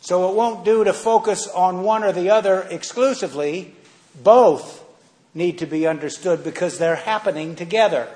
So 0.00 0.28
it 0.28 0.34
won't 0.34 0.66
do 0.66 0.84
to 0.84 0.92
focus 0.92 1.48
on 1.48 1.82
one 1.82 2.04
or 2.04 2.12
the 2.12 2.28
other 2.28 2.66
exclusively. 2.70 3.74
Both 4.22 4.84
need 5.32 5.58
to 5.58 5.66
be 5.66 5.86
understood 5.86 6.44
because 6.44 6.76
they're 6.78 6.94
happening 6.94 7.56
together. 7.56 8.08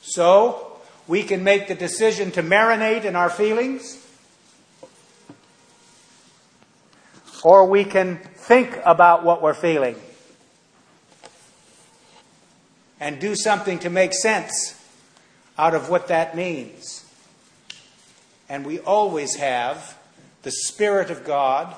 So, 0.00 0.73
we 1.06 1.22
can 1.22 1.44
make 1.44 1.68
the 1.68 1.74
decision 1.74 2.30
to 2.32 2.42
marinate 2.42 3.04
in 3.04 3.16
our 3.16 3.30
feelings, 3.30 3.98
or 7.42 7.66
we 7.66 7.84
can 7.84 8.16
think 8.16 8.78
about 8.84 9.24
what 9.24 9.42
we're 9.42 9.54
feeling 9.54 9.96
and 13.00 13.20
do 13.20 13.34
something 13.36 13.78
to 13.80 13.90
make 13.90 14.14
sense 14.14 14.80
out 15.58 15.74
of 15.74 15.90
what 15.90 16.08
that 16.08 16.34
means. 16.34 17.04
And 18.48 18.64
we 18.64 18.78
always 18.78 19.36
have 19.36 19.98
the 20.42 20.50
Spirit 20.50 21.10
of 21.10 21.24
God 21.24 21.74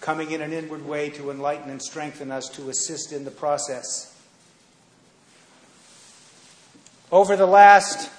coming 0.00 0.30
in 0.30 0.40
an 0.40 0.52
inward 0.52 0.86
way 0.86 1.10
to 1.10 1.30
enlighten 1.30 1.70
and 1.70 1.80
strengthen 1.80 2.30
us 2.30 2.48
to 2.50 2.68
assist 2.68 3.12
in 3.12 3.24
the 3.24 3.30
process. 3.30 4.12
Over 7.12 7.36
the 7.36 7.46
last 7.46 8.10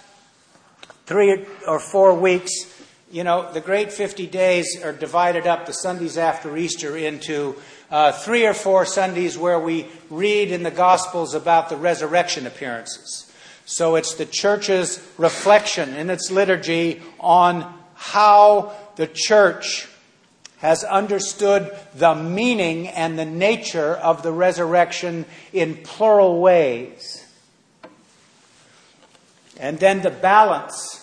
three 1.07 1.45
or 1.65 1.79
four 1.79 2.13
weeks, 2.13 2.51
you 3.09 3.23
know, 3.23 3.49
the 3.53 3.61
great 3.61 3.93
50 3.93 4.27
days 4.27 4.83
are 4.83 4.91
divided 4.91 5.47
up, 5.47 5.65
the 5.65 5.71
Sundays 5.71 6.17
after 6.17 6.57
Easter, 6.57 6.97
into 6.97 7.55
uh, 7.89 8.11
three 8.11 8.45
or 8.45 8.53
four 8.53 8.85
Sundays 8.85 9.37
where 9.37 9.59
we 9.59 9.87
read 10.09 10.51
in 10.51 10.63
the 10.63 10.71
Gospels 10.71 11.33
about 11.33 11.69
the 11.69 11.77
resurrection 11.77 12.45
appearances. 12.45 13.31
So 13.65 13.95
it's 13.95 14.15
the 14.15 14.25
church's 14.25 15.01
reflection 15.17 15.95
in 15.95 16.09
its 16.09 16.29
liturgy 16.29 17.01
on 17.21 17.73
how 17.95 18.73
the 18.97 19.07
church 19.07 19.87
has 20.57 20.83
understood 20.83 21.73
the 21.95 22.15
meaning 22.15 22.89
and 22.89 23.17
the 23.17 23.25
nature 23.25 23.93
of 23.93 24.23
the 24.23 24.33
resurrection 24.33 25.23
in 25.53 25.77
plural 25.77 26.41
ways. 26.41 27.23
And 29.59 29.79
then 29.79 30.01
the 30.01 30.11
balance 30.11 30.96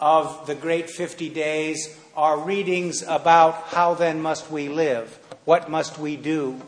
of 0.00 0.46
the 0.46 0.54
great 0.54 0.88
50 0.88 1.28
days 1.28 1.98
are 2.16 2.38
readings 2.38 3.02
about 3.02 3.54
how 3.68 3.94
then 3.94 4.20
must 4.20 4.50
we 4.50 4.68
live? 4.68 5.18
What 5.44 5.70
must 5.70 5.98
we 5.98 6.16
do? 6.16 6.60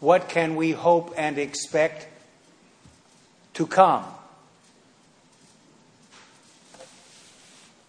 What 0.00 0.28
can 0.28 0.56
we 0.56 0.72
hope 0.72 1.12
and 1.16 1.38
expect 1.38 2.06
to 3.54 3.66
come? 3.66 4.04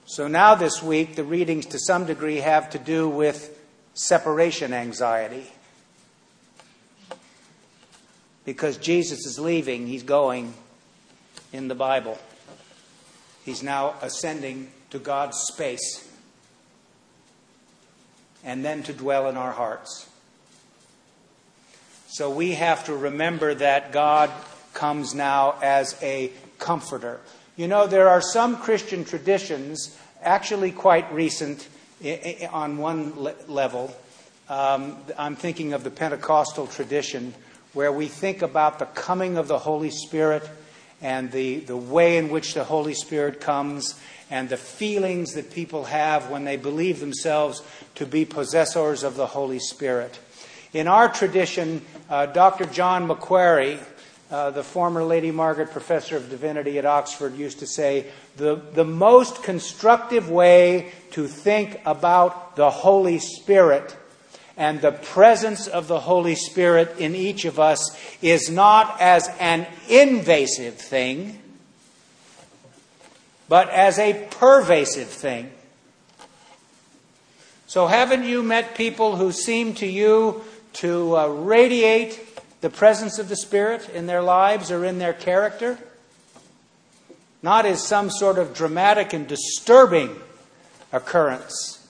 So 0.05 0.27
now 0.27 0.55
this 0.55 0.81
week, 0.81 1.15
the 1.15 1.23
readings 1.23 1.65
to 1.67 1.79
some 1.79 2.05
degree 2.05 2.37
have 2.37 2.69
to 2.71 2.79
do 2.79 3.07
with 3.07 3.59
separation 3.93 4.73
anxiety. 4.73 5.45
Because 8.45 8.77
Jesus 8.77 9.25
is 9.25 9.37
leaving, 9.37 9.85
he's 9.85 10.03
going 10.03 10.53
in 11.51 11.67
the 11.67 11.75
Bible. 11.75 12.17
He's 13.43 13.61
now 13.61 13.95
ascending 14.01 14.71
to 14.91 14.99
God's 14.99 15.37
space 15.37 16.09
and 18.43 18.63
then 18.63 18.83
to 18.83 18.93
dwell 18.93 19.27
in 19.27 19.37
our 19.37 19.51
hearts. 19.51 20.09
So 22.07 22.29
we 22.29 22.51
have 22.51 22.85
to 22.85 22.95
remember 22.95 23.53
that 23.55 23.91
God 23.91 24.31
comes 24.73 25.13
now 25.13 25.55
as 25.61 26.01
a 26.01 26.31
comforter. 26.57 27.19
You 27.57 27.67
know, 27.67 27.87
there 27.87 28.07
are 28.09 28.21
some 28.21 28.57
Christian 28.57 29.03
traditions, 29.03 29.97
actually 30.21 30.71
quite 30.71 31.11
recent, 31.11 31.67
on 32.51 32.77
one 32.77 33.13
level. 33.47 33.95
Um, 34.47 34.97
I'm 35.17 35.35
thinking 35.35 35.73
of 35.73 35.83
the 35.83 35.91
Pentecostal 35.91 36.67
tradition 36.67 37.33
where 37.73 37.91
we 37.91 38.07
think 38.07 38.41
about 38.41 38.79
the 38.79 38.85
coming 38.85 39.37
of 39.37 39.47
the 39.47 39.57
Holy 39.57 39.89
Spirit 39.89 40.47
and 41.01 41.31
the, 41.31 41.59
the 41.59 41.77
way 41.77 42.17
in 42.17 42.29
which 42.29 42.53
the 42.53 42.63
Holy 42.63 42.93
Spirit 42.93 43.39
comes 43.39 43.99
and 44.29 44.49
the 44.49 44.57
feelings 44.57 45.33
that 45.33 45.51
people 45.51 45.85
have 45.85 46.29
when 46.29 46.43
they 46.43 46.57
believe 46.57 46.99
themselves 46.99 47.61
to 47.95 48.05
be 48.05 48.25
possessors 48.25 49.03
of 49.03 49.15
the 49.15 49.27
Holy 49.27 49.59
Spirit. 49.59 50.19
In 50.73 50.87
our 50.87 51.07
tradition, 51.07 51.81
uh, 52.09 52.25
Dr. 52.25 52.65
John 52.65 53.07
Macquarrie, 53.07 53.79
uh, 54.29 54.51
the 54.51 54.63
former 54.63 55.03
Lady 55.03 55.31
Margaret 55.31 55.71
Professor 55.71 56.17
of 56.17 56.29
Divinity 56.29 56.77
at 56.77 56.85
Oxford, 56.85 57.37
used 57.37 57.59
to 57.59 57.67
say 57.67 58.07
the, 58.35 58.55
the 58.73 58.83
most 58.83 59.43
constructive 59.43 60.29
way 60.29 60.91
to 61.11 61.27
think 61.27 61.79
about 61.85 62.57
the 62.57 62.69
Holy 62.69 63.19
Spirit 63.19 63.95
and 64.57 64.81
the 64.81 64.91
presence 64.91 65.67
of 65.67 65.87
the 65.87 65.99
Holy 65.99 66.33
Spirit 66.33 66.97
in 66.97 67.15
each 67.15 67.45
of 67.45 67.59
us 67.59 67.95
is 68.23 68.49
not 68.49 68.99
as 68.99 69.29
an 69.39 69.67
invasive 69.87 70.73
thing, 70.75 71.39
but 73.47 73.69
as 73.69 73.99
a 73.99 74.27
pervasive 74.31 75.07
thing. 75.07 75.51
So, 77.67 77.85
haven't 77.85 78.23
you 78.23 78.41
met 78.41 78.75
people 78.75 79.17
who 79.17 79.31
seem 79.31 79.75
to 79.75 79.85
you 79.85 80.43
to 80.73 81.15
uh, 81.15 81.27
radiate 81.27 82.19
the 82.61 82.69
presence 82.71 83.19
of 83.19 83.29
the 83.29 83.35
Spirit 83.35 83.87
in 83.89 84.07
their 84.07 84.23
lives 84.23 84.71
or 84.71 84.83
in 84.83 84.97
their 84.97 85.13
character? 85.13 85.77
Not 87.43 87.67
as 87.67 87.83
some 87.83 88.09
sort 88.09 88.39
of 88.39 88.55
dramatic 88.55 89.13
and 89.13 89.27
disturbing 89.27 90.15
occurrence, 90.91 91.87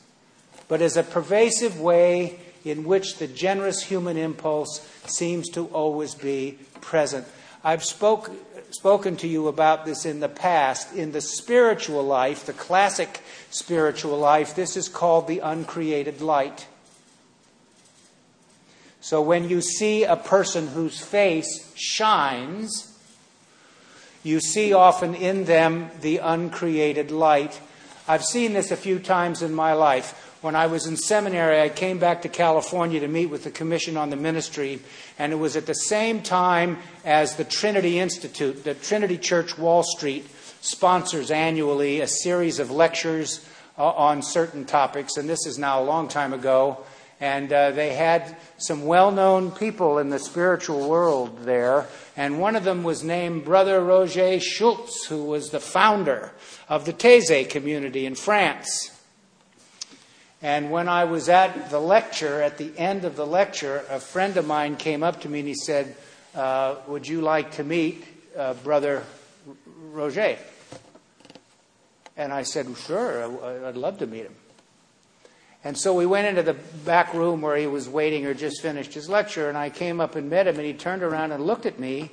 but 0.68 0.82
as 0.82 0.98
a 0.98 1.04
pervasive 1.04 1.80
way 1.80 2.40
in 2.70 2.84
which 2.84 3.18
the 3.18 3.28
generous 3.28 3.84
human 3.84 4.18
impulse 4.18 4.88
seems 5.06 5.50
to 5.50 5.66
always 5.68 6.16
be 6.16 6.58
present. 6.82 7.28
I've 7.64 7.84
spoke, 7.84 8.32
spoken 8.72 9.18
to 9.18 9.28
you 9.28 9.48
about 9.48 9.86
this 9.86 10.06
in 10.06 10.20
the 10.20 10.30
past. 10.30 10.94
In 10.94 11.12
the 11.12 11.22
spiritual 11.22 12.04
life, 12.04 12.46
the 12.46 12.54
classic 12.54 13.22
spiritual 13.50 14.18
life, 14.18 14.56
this 14.56 14.78
is 14.78 14.88
called 14.88 15.28
the 15.28 15.40
uncreated 15.40 16.22
light. 16.22 16.68
So 19.02 19.22
when 19.22 19.48
you 19.48 19.62
see 19.62 20.04
a 20.04 20.16
person 20.16 20.68
whose 20.68 21.00
face 21.00 21.72
shines, 21.76 22.94
you 24.24 24.40
see 24.42 24.74
often 24.74 25.16
in 25.16 25.46
them 25.46 25.90
the 26.02 26.18
uncreated 26.18 27.12
light. 27.12 27.62
I've 28.08 28.24
seen 28.24 28.54
this 28.54 28.72
a 28.72 28.76
few 28.76 29.00
times 29.00 29.42
in 29.42 29.54
my 29.54 29.74
life. 29.74 30.27
When 30.42 30.56
I 30.56 30.68
was 30.68 30.86
in 30.86 30.98
seminary, 30.98 31.60
I 31.60 31.70
came 31.70 31.98
back 31.98 32.22
to 32.22 32.30
California 32.30 33.00
to 33.00 33.08
meet 33.08 33.26
with 33.26 33.44
the 33.44 33.50
Commission 33.50 33.98
on 33.98 34.12
the 34.12 34.16
Ministry, 34.16 34.80
and 35.18 35.34
it 35.34 35.38
was 35.38 35.56
at 35.56 35.66
the 35.66 35.74
same 35.74 36.22
time 36.22 36.78
as 37.04 37.36
the 37.36 37.44
Trinity 37.44 37.98
Institute, 37.98 38.64
the 38.64 38.76
Trinity 38.76 39.18
Church 39.18 39.58
Wall 39.58 39.82
Street 39.82 40.30
sponsors 40.62 41.32
annually 41.32 42.02
a 42.02 42.08
series 42.08 42.60
of 42.60 42.70
lectures 42.70 43.44
uh, 43.80 43.90
on 43.90 44.22
certain 44.22 44.64
topics, 44.64 45.18
and 45.18 45.28
this 45.28 45.48
is 45.48 45.58
now 45.58 45.82
a 45.82 45.86
long 45.86 46.08
time 46.08 46.34
ago. 46.34 46.84
And 47.20 47.52
uh, 47.52 47.72
they 47.72 47.96
had 47.96 48.38
some 48.60 48.86
well 48.86 49.12
known 49.12 49.50
people 49.50 49.98
in 49.98 50.12
the 50.12 50.20
spiritual 50.20 50.88
world 50.88 51.46
there, 51.46 51.88
and 52.16 52.40
one 52.40 52.56
of 52.56 52.64
them 52.64 52.84
was 52.84 53.04
named 53.04 53.44
Brother 53.44 53.84
Roger 53.84 54.40
Schultz, 54.40 55.08
who 55.08 55.24
was 55.24 55.50
the 55.50 55.60
founder 55.60 56.32
of 56.70 56.86
the 56.86 56.94
Taizé 56.94 57.50
community 57.50 58.06
in 58.06 58.14
France. 58.14 58.92
And 60.42 60.70
when 60.70 60.88
I 60.88 61.06
was 61.06 61.30
at 61.30 61.72
the 61.72 61.80
lecture, 61.80 62.42
at 62.42 62.58
the 62.58 62.72
end 62.78 63.06
of 63.06 63.16
the 63.16 63.26
lecture, 63.26 63.84
a 63.90 64.00
friend 64.00 64.38
of 64.38 64.46
mine 64.46 64.76
came 64.76 65.02
up 65.02 65.22
to 65.22 65.30
me 65.30 65.40
and 65.40 65.48
he 65.48 65.56
said, 65.56 65.96
uh, 66.36 66.76
Would 66.88 67.08
you 67.08 67.22
like 67.22 67.54
to 67.54 67.64
meet 67.64 68.06
uh, 68.38 68.54
Brother 68.56 69.04
Roger? 69.92 70.38
And 72.16 72.32
I 72.32 72.44
said, 72.44 72.68
Sure, 72.78 73.66
I'd 73.66 73.78
love 73.78 73.98
to 74.00 74.08
meet 74.08 74.26
him. 74.26 74.36
And 75.64 75.78
so 75.78 75.94
we 75.94 76.06
went 76.06 76.28
into 76.28 76.44
the 76.44 76.54
back 76.54 77.14
room 77.14 77.42
where 77.42 77.58
he 77.58 77.68
was 77.68 77.90
waiting 77.90 78.26
or 78.26 78.34
just 78.34 78.62
finished 78.62 78.94
his 78.94 79.10
lecture, 79.10 79.50
and 79.50 79.58
I 79.58 79.70
came 79.70 80.00
up 80.00 80.16
and 80.16 80.30
met 80.30 80.48
him, 80.48 80.56
and 80.56 80.66
he 80.66 80.74
turned 80.74 81.02
around 81.02 81.32
and 81.32 81.46
looked 81.46 81.66
at 81.66 81.80
me, 81.80 82.12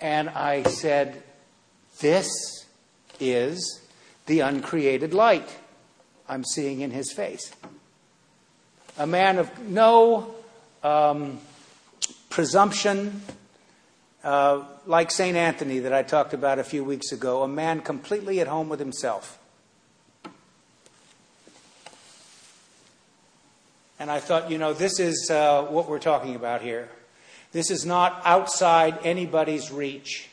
and 0.00 0.28
I 0.28 0.64
said, 0.64 1.22
This 2.00 2.28
is 3.20 3.80
the 4.26 4.40
uncreated 4.40 5.14
light. 5.14 5.48
I'm 6.28 6.44
seeing 6.44 6.80
in 6.80 6.90
his 6.90 7.12
face. 7.12 7.52
A 8.96 9.06
man 9.06 9.38
of 9.38 9.68
no 9.68 10.34
um, 10.82 11.38
presumption, 12.30 13.22
uh, 14.22 14.62
like 14.86 15.10
St. 15.10 15.36
Anthony 15.36 15.80
that 15.80 15.92
I 15.92 16.02
talked 16.02 16.32
about 16.32 16.58
a 16.58 16.64
few 16.64 16.84
weeks 16.84 17.12
ago, 17.12 17.42
a 17.42 17.48
man 17.48 17.80
completely 17.80 18.40
at 18.40 18.46
home 18.46 18.68
with 18.68 18.78
himself. 18.78 19.38
And 23.98 24.10
I 24.10 24.20
thought, 24.20 24.50
you 24.50 24.58
know, 24.58 24.72
this 24.72 24.98
is 24.98 25.30
uh, 25.30 25.64
what 25.64 25.88
we're 25.88 25.98
talking 25.98 26.34
about 26.34 26.62
here. 26.62 26.88
This 27.52 27.70
is 27.70 27.86
not 27.86 28.20
outside 28.24 28.98
anybody's 29.04 29.70
reach. 29.70 30.28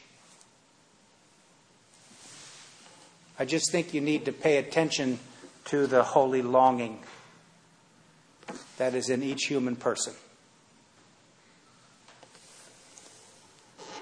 I 3.38 3.46
just 3.46 3.72
think 3.72 3.94
you 3.94 4.02
need 4.02 4.26
to 4.26 4.32
pay 4.32 4.58
attention 4.58 5.20
to 5.66 5.88
the 5.88 6.04
holy 6.04 6.42
longing 6.42 7.00
that 8.78 8.96
is 8.96 9.10
in 9.10 9.22
each 9.24 9.46
human 9.46 9.76
person. 9.76 10.14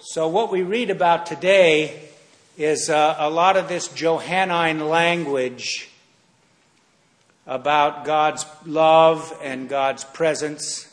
So, 0.01 0.27
what 0.27 0.51
we 0.51 0.63
read 0.63 0.89
about 0.89 1.25
today 1.25 2.09
is 2.57 2.89
uh, 2.89 3.15
a 3.19 3.29
lot 3.29 3.57
of 3.57 3.67
this 3.67 3.87
Johannine 3.89 4.87
language 4.87 5.89
about 7.45 8.05
God's 8.05 8.45
love 8.65 9.37
and 9.43 9.69
God's 9.69 10.03
presence, 10.03 10.91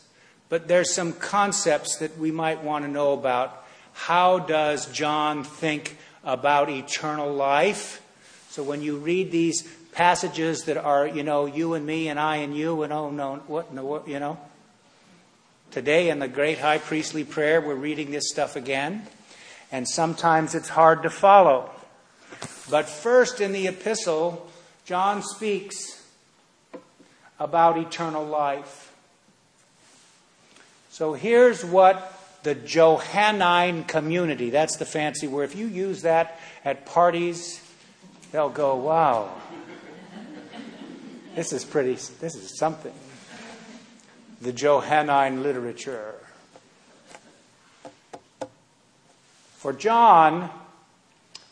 but 0.48 0.68
there's 0.68 0.92
some 0.92 1.12
concepts 1.12 1.96
that 1.96 2.18
we 2.18 2.30
might 2.30 2.62
want 2.62 2.84
to 2.84 2.90
know 2.90 3.12
about. 3.12 3.64
How 3.92 4.38
does 4.38 4.86
John 4.92 5.44
think 5.44 5.96
about 6.24 6.68
eternal 6.68 7.32
life? 7.32 8.02
So, 8.50 8.62
when 8.62 8.82
you 8.82 8.96
read 8.96 9.30
these 9.30 9.62
passages 9.96 10.64
that 10.64 10.76
are, 10.76 11.06
you 11.06 11.22
know, 11.22 11.46
you 11.46 11.72
and 11.72 11.84
me 11.86 12.08
and 12.08 12.20
I 12.20 12.36
and 12.36 12.54
you 12.54 12.82
and 12.82 12.92
oh 12.92 13.10
no, 13.10 13.36
what 13.46 13.68
in 13.70 13.76
the 13.76 13.82
world, 13.82 14.06
you 14.06 14.20
know? 14.20 14.38
Today 15.70 16.10
in 16.10 16.18
the 16.18 16.28
great 16.28 16.58
high 16.58 16.76
priestly 16.76 17.24
prayer, 17.24 17.62
we're 17.62 17.74
reading 17.74 18.10
this 18.10 18.28
stuff 18.28 18.56
again, 18.56 19.06
and 19.72 19.88
sometimes 19.88 20.54
it's 20.54 20.68
hard 20.68 21.02
to 21.02 21.10
follow. 21.10 21.70
But 22.70 22.90
first 22.90 23.40
in 23.40 23.52
the 23.52 23.68
epistle, 23.68 24.46
John 24.84 25.22
speaks 25.22 26.06
about 27.40 27.78
eternal 27.78 28.24
life. 28.24 28.94
So 30.90 31.14
here's 31.14 31.64
what 31.64 32.12
the 32.42 32.54
Johannine 32.54 33.84
community, 33.84 34.50
that's 34.50 34.76
the 34.76 34.84
fancy 34.84 35.26
word. 35.26 35.44
If 35.44 35.56
you 35.56 35.66
use 35.66 36.02
that 36.02 36.38
at 36.66 36.84
parties, 36.84 37.62
they'll 38.30 38.50
go, 38.50 38.76
wow, 38.76 39.32
this 41.36 41.52
is 41.52 41.66
pretty, 41.66 41.92
this 41.92 42.34
is 42.34 42.58
something. 42.58 42.94
The 44.40 44.54
Johannine 44.54 45.42
literature. 45.42 46.14
For 49.58 49.74
John, 49.74 50.48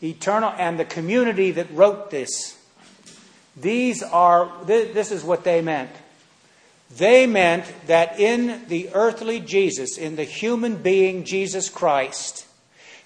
eternal, 0.01 0.53
and 0.57 0.79
the 0.79 0.85
community 0.85 1.51
that 1.51 1.71
wrote 1.71 2.09
this, 2.09 2.57
these 3.55 4.01
are, 4.01 4.51
this 4.65 5.11
is 5.11 5.23
what 5.23 5.43
they 5.43 5.61
meant. 5.61 5.91
They 6.97 7.27
meant 7.27 7.65
that 7.85 8.19
in 8.19 8.67
the 8.67 8.89
earthly 8.93 9.39
Jesus, 9.39 9.99
in 9.99 10.15
the 10.15 10.23
human 10.23 10.77
being 10.77 11.25
Jesus 11.25 11.69
Christ, 11.69 12.47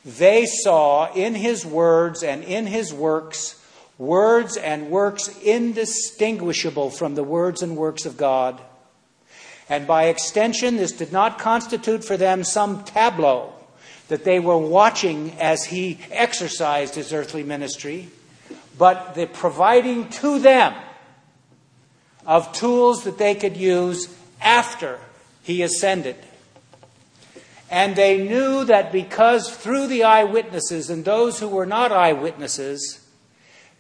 they 0.06 0.46
saw 0.46 1.12
in 1.14 1.36
his 1.36 1.66
words 1.66 2.24
and 2.24 2.42
in 2.42 2.68
his 2.68 2.94
works 2.94 3.59
words 4.00 4.58
and 4.58 4.90
works 4.90 5.28
indistinguishable 5.44 6.90
from 6.90 7.14
the 7.14 7.24
words 7.24 7.62
and 7.62 7.78
works 7.78 8.08
of 8.08 8.18
God. 8.18 8.60
And 9.68 9.86
by 9.86 10.06
extension, 10.06 10.78
this 10.78 10.94
did 10.94 11.12
not 11.12 11.38
constitute 11.38 12.04
for 12.04 12.18
them 12.18 12.44
some 12.44 12.84
tableau 12.86 13.54
that 14.08 14.24
they 14.24 14.40
were 14.40 14.58
watching 14.58 15.34
as 15.40 15.66
he 15.66 16.00
exercised 16.10 16.96
his 16.96 17.14
earthly 17.14 17.44
ministry, 17.44 18.10
but 18.78 19.14
the 19.14 19.28
providing 19.28 20.10
to 20.10 20.40
them 20.40 20.74
of 22.26 22.52
tools 22.54 23.04
that 23.04 23.20
they 23.20 23.36
could 23.36 23.58
use 23.58 24.08
after 24.42 24.98
he 25.44 25.62
ascended. 25.62 26.16
And 27.70 27.96
they 27.96 28.18
knew 28.18 28.64
that 28.66 28.92
because 28.92 29.56
through 29.56 29.88
the 29.88 30.04
eyewitnesses 30.04 30.90
and 30.90 31.06
those 31.06 31.40
who 31.40 31.48
were 31.48 31.68
not 31.68 31.92
eyewitnesses, 31.92 33.06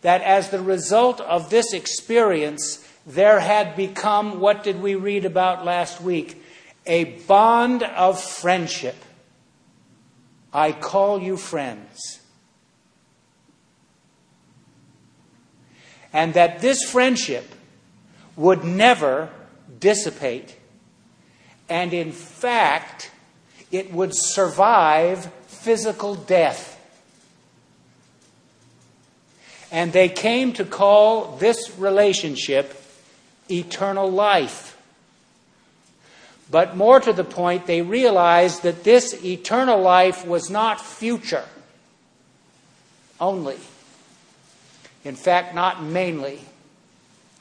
that 0.01 0.21
as 0.21 0.49
the 0.49 0.61
result 0.61 1.19
of 1.21 1.49
this 1.49 1.73
experience, 1.73 2.85
there 3.05 3.39
had 3.39 3.75
become 3.75 4.39
what 4.39 4.63
did 4.63 4.81
we 4.81 4.95
read 4.95 5.25
about 5.25 5.65
last 5.65 6.01
week? 6.01 6.43
A 6.85 7.03
bond 7.03 7.83
of 7.83 8.21
friendship. 8.21 8.95
I 10.53 10.71
call 10.71 11.21
you 11.21 11.37
friends. 11.37 12.19
And 16.11 16.33
that 16.33 16.61
this 16.61 16.83
friendship 16.83 17.53
would 18.35 18.63
never 18.63 19.29
dissipate. 19.79 20.55
And 21.67 21.93
in 21.93 22.11
fact, 22.11 23.11
it 23.71 23.91
would 23.93 24.15
survive 24.15 25.31
physical 25.47 26.15
death. 26.15 26.68
And 29.71 29.93
they 29.93 30.09
came 30.09 30.53
to 30.53 30.65
call 30.65 31.37
this 31.37 31.77
relationship 31.77 32.81
eternal 33.49 34.09
life. 34.09 34.77
But 36.51 36.75
more 36.75 36.99
to 36.99 37.13
the 37.13 37.23
point, 37.23 37.67
they 37.67 37.81
realized 37.81 38.63
that 38.63 38.83
this 38.83 39.23
eternal 39.23 39.79
life 39.79 40.25
was 40.25 40.49
not 40.49 40.81
future 40.81 41.45
only. 43.19 43.57
In 45.03 45.15
fact, 45.15 45.53
not 45.53 45.83
mainly. 45.83 46.39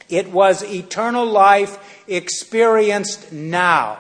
It 0.09 0.31
was 0.31 0.63
eternal 0.63 1.27
life 1.27 2.05
experienced 2.07 3.33
now. 3.33 3.99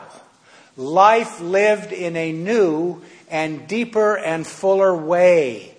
Life 0.77 1.41
lived 1.41 1.93
in 1.93 2.17
a 2.17 2.33
new 2.33 3.03
and 3.31 3.67
deeper 3.67 4.17
and 4.17 4.47
fuller 4.47 4.95
way. 4.95 5.75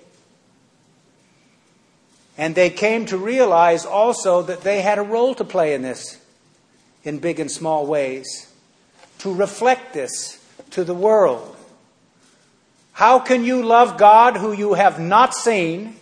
And 2.39 2.55
they 2.55 2.69
came 2.69 3.05
to 3.07 3.17
realize 3.17 3.85
also 3.85 4.41
that 4.43 4.61
they 4.61 4.79
had 4.79 4.97
a 4.97 5.01
role 5.01 5.35
to 5.35 5.43
play 5.43 5.73
in 5.73 5.81
this 5.81 6.17
in 7.03 7.19
big 7.19 7.37
and 7.37 7.51
small 7.51 7.85
ways, 7.85 8.49
to 9.17 9.33
reflect 9.33 9.93
this 9.93 10.41
to 10.71 10.85
the 10.85 10.93
world. 10.93 11.57
How 12.93 13.19
can 13.19 13.43
you 13.43 13.61
love 13.61 13.97
God 13.97 14.37
who 14.37 14.53
you 14.53 14.75
have 14.75 15.01
not 15.01 15.33
seen 15.33 15.97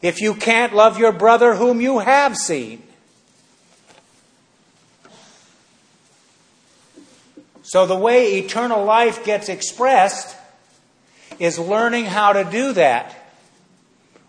if 0.00 0.20
you 0.20 0.34
can't 0.34 0.72
love 0.72 0.96
your 0.96 1.12
brother 1.12 1.56
whom 1.56 1.80
you 1.80 1.98
have 1.98 2.36
seen? 2.36 2.84
So, 7.64 7.84
the 7.84 7.96
way 7.96 8.38
eternal 8.38 8.84
life 8.84 9.24
gets 9.24 9.48
expressed 9.48 10.36
is 11.40 11.58
learning 11.58 12.04
how 12.04 12.32
to 12.32 12.44
do 12.44 12.72
that 12.74 13.15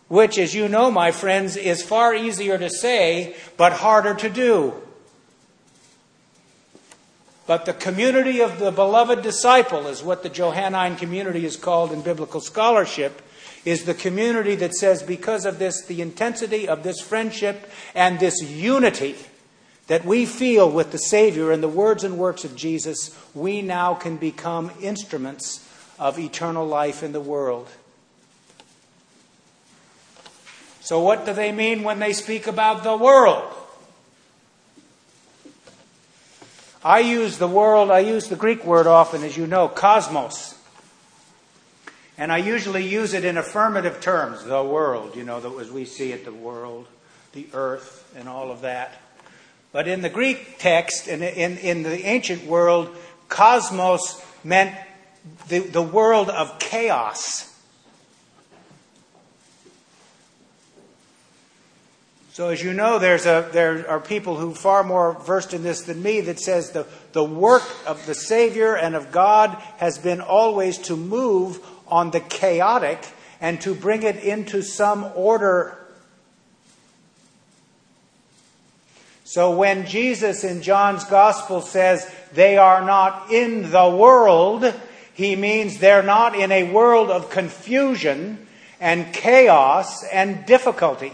which, 0.08 0.38
as 0.38 0.56
you 0.56 0.68
know, 0.68 0.90
my 0.90 1.12
friends, 1.12 1.56
is 1.56 1.84
far 1.84 2.14
easier 2.16 2.58
to 2.58 2.70
say 2.70 3.36
but 3.58 3.74
harder 3.74 4.14
to 4.16 4.30
do. 4.30 4.74
But 7.46 7.66
the 7.66 7.74
community 7.74 8.42
of 8.42 8.60
the 8.60 8.72
beloved 8.72 9.22
disciple 9.22 9.88
is 9.88 10.04
what 10.04 10.22
the 10.22 10.30
Johannine 10.30 10.98
community 10.98 11.46
is 11.46 11.56
called 11.56 11.94
in 11.94 12.02
biblical 12.02 12.42
scholarship. 12.42 13.22
Is 13.66 13.84
the 13.84 13.94
community 13.94 14.56
that 14.56 14.74
says, 14.74 15.04
because 15.04 15.46
of 15.46 15.60
this, 15.60 15.86
the 15.86 16.02
intensity 16.02 16.70
of 16.70 16.84
this 16.84 17.02
friendship 17.02 17.70
and 17.94 18.18
this 18.18 18.42
unity 18.42 19.16
that 19.88 20.06
we 20.06 20.26
feel 20.26 20.70
with 20.70 20.92
the 20.92 20.98
Savior 20.98 21.52
and 21.52 21.62
the 21.62 21.68
words 21.68 22.04
and 22.06 22.18
works 22.18 22.46
of 22.46 22.56
Jesus, 22.56 23.18
we 23.34 23.62
now 23.62 23.94
can 23.94 24.18
become 24.18 24.72
instruments 24.82 25.68
of 26.00 26.20
eternal 26.20 26.66
life 26.66 27.04
in 27.04 27.12
the 27.12 27.22
world. 27.22 27.68
So, 30.88 31.02
what 31.02 31.26
do 31.26 31.34
they 31.34 31.52
mean 31.52 31.84
when 31.84 32.00
they 32.00 32.14
speak 32.14 32.48
about 32.48 32.86
the 32.86 32.96
world? 32.96 33.44
I 36.82 37.00
use 37.00 37.38
the 37.38 37.48
world, 37.50 37.92
I 37.92 38.00
use 38.00 38.30
the 38.30 38.38
Greek 38.38 38.64
word 38.64 38.88
often, 38.88 39.22
as 39.26 39.36
you 39.36 39.48
know, 39.48 39.68
cosmos. 39.68 40.58
And 42.18 42.32
I 42.32 42.38
usually 42.38 42.88
use 42.88 43.14
it 43.14 43.26
in 43.26 43.38
affirmative 43.38 44.00
terms, 44.00 44.46
the 44.46 44.64
world, 44.64 45.18
you 45.18 45.26
know, 45.26 45.60
as 45.60 45.70
we 45.70 45.84
see 45.84 46.14
it, 46.14 46.24
the 46.24 46.32
world, 46.32 46.88
the 47.34 47.48
earth, 47.52 48.10
and 48.16 48.30
all 48.30 48.50
of 48.50 48.62
that. 48.62 48.96
But 49.74 49.90
in 49.90 50.02
the 50.02 50.10
Greek 50.10 50.58
text, 50.58 51.10
in, 51.10 51.22
in, 51.22 51.58
in 51.58 51.84
the 51.84 52.06
ancient 52.06 52.46
world, 52.46 52.96
cosmos 53.28 54.24
meant 54.42 54.74
the, 55.50 55.60
the 55.60 55.82
world 55.82 56.30
of 56.30 56.60
chaos. 56.60 57.47
So, 62.38 62.50
as 62.50 62.62
you 62.62 62.72
know, 62.72 63.00
there's 63.00 63.26
a, 63.26 63.50
there 63.52 63.90
are 63.90 64.00
people 64.00 64.36
who 64.38 64.52
are 64.52 64.56
far 64.56 64.84
more 64.84 65.14
versed 65.14 65.56
in 65.56 65.64
this 65.64 65.82
than 65.82 66.04
me 66.04 66.22
that 66.22 66.40
says 66.40 66.70
the, 66.70 66.86
the 67.12 67.24
work 67.24 67.64
of 67.88 68.06
the 68.06 68.14
Savior 68.14 68.76
and 68.78 68.94
of 68.96 69.12
God 69.12 69.58
has 69.78 69.98
been 69.98 70.22
always 70.22 70.78
to 70.78 70.96
move 70.96 71.60
on 71.88 72.12
the 72.12 72.20
chaotic 72.20 73.04
and 73.42 73.60
to 73.62 73.74
bring 73.74 74.04
it 74.04 74.18
into 74.18 74.62
some 74.62 75.12
order. 75.16 75.80
So, 79.24 79.58
when 79.58 79.88
Jesus 79.88 80.44
in 80.44 80.62
John's 80.62 81.06
Gospel 81.06 81.62
says 81.62 82.08
they 82.34 82.56
are 82.56 82.86
not 82.86 83.32
in 83.32 83.72
the 83.72 83.90
world, 83.90 84.76
he 85.16 85.36
means 85.36 85.80
they're 85.80 86.04
not 86.04 86.36
in 86.36 86.52
a 86.52 86.72
world 86.72 87.10
of 87.10 87.32
confusion 87.32 88.48
and 88.80 89.12
chaos 89.12 90.04
and 90.04 90.46
difficulty 90.46 91.14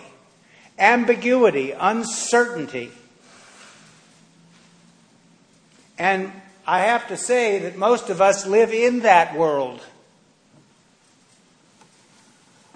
ambiguity, 0.78 1.72
uncertainty. 1.72 2.92
And 5.98 6.32
I 6.66 6.80
have 6.80 7.08
to 7.10 7.18
say 7.18 7.60
that 7.60 7.78
most 7.78 8.10
of 8.10 8.22
us 8.22 8.46
live 8.46 8.72
in 8.72 9.02
that 9.02 9.36
world. 9.38 9.82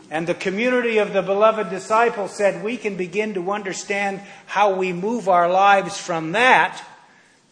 And 0.10 0.26
the 0.26 0.34
community 0.34 1.00
of 1.00 1.14
the 1.14 1.22
beloved 1.22 1.70
disciples 1.70 2.32
said 2.32 2.64
we 2.64 2.78
can 2.78 2.96
begin 2.96 3.34
to 3.34 3.52
understand 3.52 4.22
how 4.46 4.76
we 4.76 4.94
move 4.94 5.28
our 5.28 5.50
lives 5.50 6.00
from 6.00 6.32
that 6.32 6.82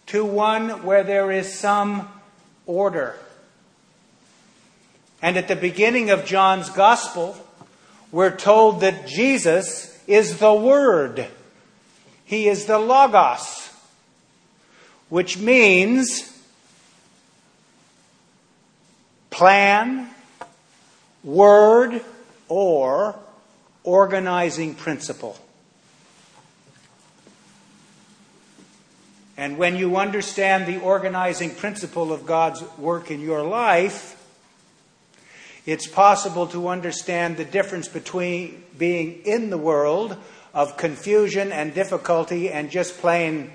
to 0.07 0.23
one 0.23 0.83
where 0.83 1.03
there 1.03 1.31
is 1.31 1.57
some 1.57 2.07
order. 2.65 3.15
And 5.21 5.37
at 5.37 5.47
the 5.47 5.55
beginning 5.55 6.11
of 6.11 6.25
John's 6.25 6.69
Gospel, 6.69 7.35
we're 8.11 8.35
told 8.35 8.81
that 8.81 9.07
Jesus 9.07 9.94
is 10.07 10.39
the 10.39 10.53
Word. 10.53 11.27
He 12.23 12.47
is 12.47 12.65
the 12.65 12.79
Logos, 12.79 13.69
which 15.09 15.37
means 15.37 16.31
plan, 19.29 20.09
word, 21.23 22.01
or 22.47 23.19
organizing 23.83 24.73
principle. 24.73 25.37
And 29.37 29.57
when 29.57 29.75
you 29.75 29.97
understand 29.97 30.65
the 30.65 30.79
organizing 30.79 31.53
principle 31.53 32.13
of 32.13 32.25
God's 32.25 32.63
work 32.77 33.11
in 33.11 33.19
your 33.19 33.43
life, 33.43 34.14
it's 35.65 35.87
possible 35.87 36.47
to 36.47 36.67
understand 36.67 37.37
the 37.37 37.45
difference 37.45 37.87
between 37.87 38.63
being 38.77 39.21
in 39.25 39.49
the 39.49 39.57
world 39.57 40.15
of 40.53 40.77
confusion 40.77 41.51
and 41.51 41.73
difficulty 41.73 42.49
and 42.49 42.69
just 42.69 42.97
plain 42.99 43.51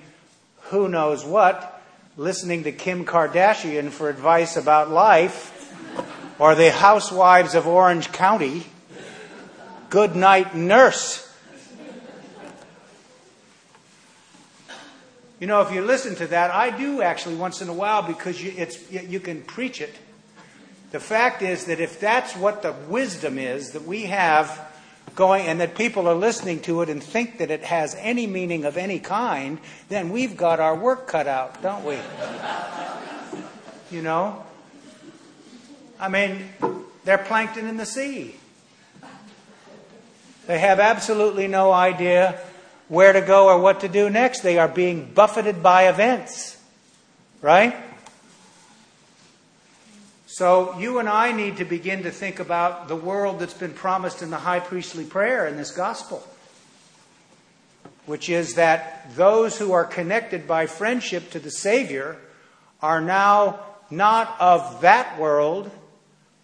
who 0.64 0.88
knows 0.88 1.24
what, 1.24 1.82
listening 2.16 2.64
to 2.64 2.72
Kim 2.72 3.04
Kardashian 3.04 3.90
for 3.90 4.08
advice 4.08 4.56
about 4.56 4.90
life, 4.90 5.56
or 6.38 6.54
the 6.54 6.70
housewives 6.70 7.54
of 7.54 7.66
Orange 7.66 8.12
County, 8.12 8.66
good 9.88 10.16
night 10.16 10.54
nurse. 10.54 11.26
You 15.38 15.46
know, 15.46 15.62
if 15.62 15.72
you 15.72 15.80
listen 15.80 16.16
to 16.16 16.26
that, 16.28 16.50
I 16.50 16.76
do 16.76 17.00
actually 17.02 17.36
once 17.36 17.62
in 17.62 17.68
a 17.68 17.72
while 17.72 18.02
because 18.02 18.42
you, 18.42 18.52
you 18.90 19.20
can 19.20 19.42
preach 19.42 19.80
it. 19.80 19.94
The 20.90 21.00
fact 21.00 21.42
is 21.42 21.66
that 21.66 21.78
if 21.80 22.00
that's 22.00 22.34
what 22.34 22.62
the 22.62 22.72
wisdom 22.88 23.38
is 23.38 23.72
that 23.72 23.84
we 23.84 24.06
have 24.06 24.68
going 25.14 25.46
and 25.46 25.60
that 25.60 25.76
people 25.76 26.08
are 26.08 26.14
listening 26.14 26.60
to 26.60 26.82
it 26.82 26.88
and 26.88 27.02
think 27.02 27.38
that 27.38 27.50
it 27.50 27.62
has 27.62 27.94
any 27.98 28.26
meaning 28.26 28.64
of 28.64 28.76
any 28.76 28.98
kind, 28.98 29.58
then 29.88 30.10
we've 30.10 30.36
got 30.36 30.58
our 30.58 30.74
work 30.74 31.06
cut 31.06 31.28
out, 31.28 31.62
don't 31.62 31.84
we? 31.84 31.96
you 33.90 34.02
know? 34.02 34.44
I 35.98 36.08
mean, 36.08 36.48
they're 37.04 37.18
plankton 37.18 37.66
in 37.66 37.76
the 37.76 37.86
sea. 37.86 38.36
They 40.46 40.58
have 40.58 40.80
absolutely 40.80 41.46
no 41.46 41.70
idea 41.70 42.40
where 42.88 43.12
to 43.12 43.20
go 43.20 43.46
or 43.46 43.60
what 43.60 43.80
to 43.80 43.88
do 43.88 44.10
next. 44.10 44.40
They 44.40 44.58
are 44.58 44.66
being 44.66 45.12
buffeted 45.14 45.62
by 45.62 45.88
events, 45.88 46.60
right? 47.40 47.76
So 50.40 50.74
you 50.78 51.00
and 51.00 51.06
I 51.06 51.32
need 51.32 51.58
to 51.58 51.66
begin 51.66 52.04
to 52.04 52.10
think 52.10 52.40
about 52.40 52.88
the 52.88 52.96
world 52.96 53.40
that's 53.40 53.52
been 53.52 53.74
promised 53.74 54.22
in 54.22 54.30
the 54.30 54.38
high 54.38 54.60
priestly 54.60 55.04
prayer 55.04 55.46
in 55.46 55.58
this 55.58 55.70
gospel. 55.70 56.26
which 58.06 58.30
is 58.30 58.54
that 58.54 59.14
those 59.16 59.58
who 59.58 59.72
are 59.72 59.84
connected 59.84 60.48
by 60.48 60.64
friendship 60.64 61.30
to 61.32 61.40
the 61.40 61.50
Savior 61.50 62.16
are 62.80 63.02
now 63.02 63.60
not 63.90 64.34
of 64.40 64.80
that 64.80 65.18
world, 65.18 65.70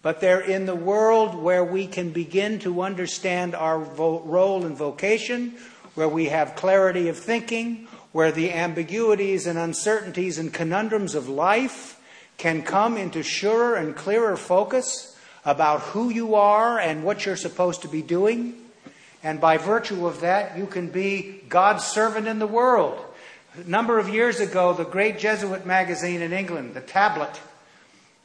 but 0.03 0.21
they're 0.21 0.41
in 0.41 0.67
the 0.67 0.75
world 0.75 1.33
where 1.33 1.65
we 1.65 1.87
can 1.87 2.11
begin 2.11 2.59
to 2.59 2.83
understand 2.83 3.55
our 3.55 3.79
vo- 3.79 4.19
role 4.19 4.63
and 4.63 4.77
vocation, 4.77 5.55
where 5.95 6.07
we 6.07 6.25
have 6.25 6.55
clarity 6.55 7.09
of 7.09 7.17
thinking, 7.17 7.87
where 8.11 8.31
the 8.31 8.53
ambiguities 8.53 9.47
and 9.47 9.57
uncertainties 9.57 10.37
and 10.37 10.53
conundrums 10.53 11.15
of 11.15 11.27
life 11.27 11.96
can 12.37 12.61
come 12.61 12.97
into 12.97 13.23
surer 13.23 13.75
and 13.75 13.95
clearer 13.95 14.37
focus 14.37 15.17
about 15.43 15.81
who 15.81 16.09
you 16.09 16.35
are 16.35 16.79
and 16.79 17.03
what 17.03 17.25
you're 17.25 17.35
supposed 17.35 17.81
to 17.81 17.87
be 17.87 18.01
doing. 18.01 18.55
And 19.23 19.41
by 19.41 19.57
virtue 19.57 20.05
of 20.05 20.21
that, 20.21 20.57
you 20.57 20.67
can 20.67 20.87
be 20.89 21.41
God's 21.49 21.83
servant 21.83 22.27
in 22.27 22.39
the 22.39 22.47
world. 22.47 23.03
A 23.55 23.67
number 23.67 23.97
of 23.97 24.09
years 24.09 24.39
ago, 24.39 24.73
the 24.73 24.85
great 24.85 25.17
Jesuit 25.17 25.65
magazine 25.65 26.21
in 26.21 26.31
England, 26.31 26.75
The 26.75 26.81
Tablet, 26.81 27.39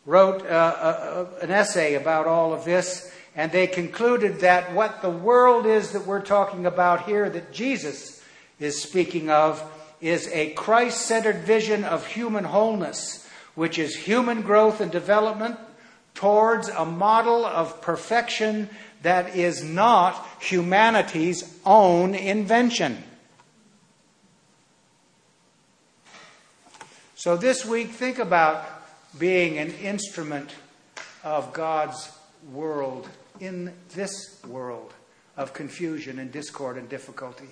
wrote 0.04 0.42
uh, 0.42 0.44
uh, 0.48 1.26
an 1.40 1.50
essay 1.50 1.94
about 1.94 2.26
all 2.26 2.52
of 2.52 2.64
this, 2.64 3.10
and 3.34 3.50
they 3.50 3.66
concluded 3.66 4.40
that 4.40 4.74
what 4.74 5.00
the 5.00 5.10
world 5.10 5.64
is 5.64 5.92
that 5.92 6.06
we're 6.06 6.20
talking 6.20 6.66
about 6.66 7.06
here, 7.06 7.30
that 7.30 7.52
Jesus 7.52 8.22
is 8.60 8.82
speaking 8.82 9.30
of, 9.30 9.62
is 10.00 10.28
a 10.28 10.50
Christ 10.50 11.02
centered 11.02 11.38
vision 11.38 11.84
of 11.84 12.06
human 12.06 12.44
wholeness, 12.44 13.21
which 13.54 13.78
is 13.78 13.94
human 13.94 14.42
growth 14.42 14.80
and 14.80 14.90
development 14.90 15.58
towards 16.14 16.68
a 16.68 16.84
model 16.84 17.44
of 17.44 17.80
perfection 17.80 18.68
that 19.02 19.34
is 19.34 19.62
not 19.62 20.26
humanity's 20.40 21.58
own 21.64 22.14
invention. 22.14 23.02
So 27.14 27.36
this 27.36 27.64
week, 27.64 27.90
think 27.90 28.18
about 28.18 28.66
being 29.18 29.58
an 29.58 29.72
instrument 29.74 30.50
of 31.22 31.52
God's 31.52 32.10
world 32.50 33.08
in 33.38 33.72
this 33.94 34.40
world 34.46 34.92
of 35.36 35.52
confusion 35.52 36.18
and 36.18 36.32
discord 36.32 36.76
and 36.76 36.88
difficulty. 36.88 37.48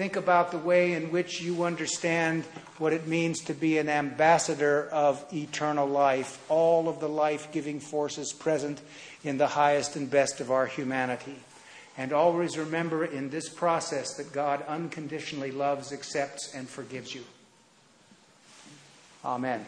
Think 0.00 0.16
about 0.16 0.50
the 0.50 0.56
way 0.56 0.94
in 0.94 1.12
which 1.12 1.42
you 1.42 1.64
understand 1.64 2.44
what 2.78 2.94
it 2.94 3.06
means 3.06 3.40
to 3.40 3.52
be 3.52 3.76
an 3.76 3.90
ambassador 3.90 4.88
of 4.90 5.22
eternal 5.30 5.86
life, 5.86 6.42
all 6.48 6.88
of 6.88 7.00
the 7.00 7.08
life 7.08 7.52
giving 7.52 7.80
forces 7.80 8.32
present 8.32 8.80
in 9.24 9.36
the 9.36 9.46
highest 9.46 9.96
and 9.96 10.10
best 10.10 10.40
of 10.40 10.50
our 10.50 10.64
humanity. 10.64 11.36
And 11.98 12.14
always 12.14 12.56
remember 12.56 13.04
in 13.04 13.28
this 13.28 13.50
process 13.50 14.14
that 14.14 14.32
God 14.32 14.64
unconditionally 14.66 15.50
loves, 15.50 15.92
accepts, 15.92 16.54
and 16.54 16.66
forgives 16.66 17.14
you. 17.14 17.24
Amen. 19.22 19.66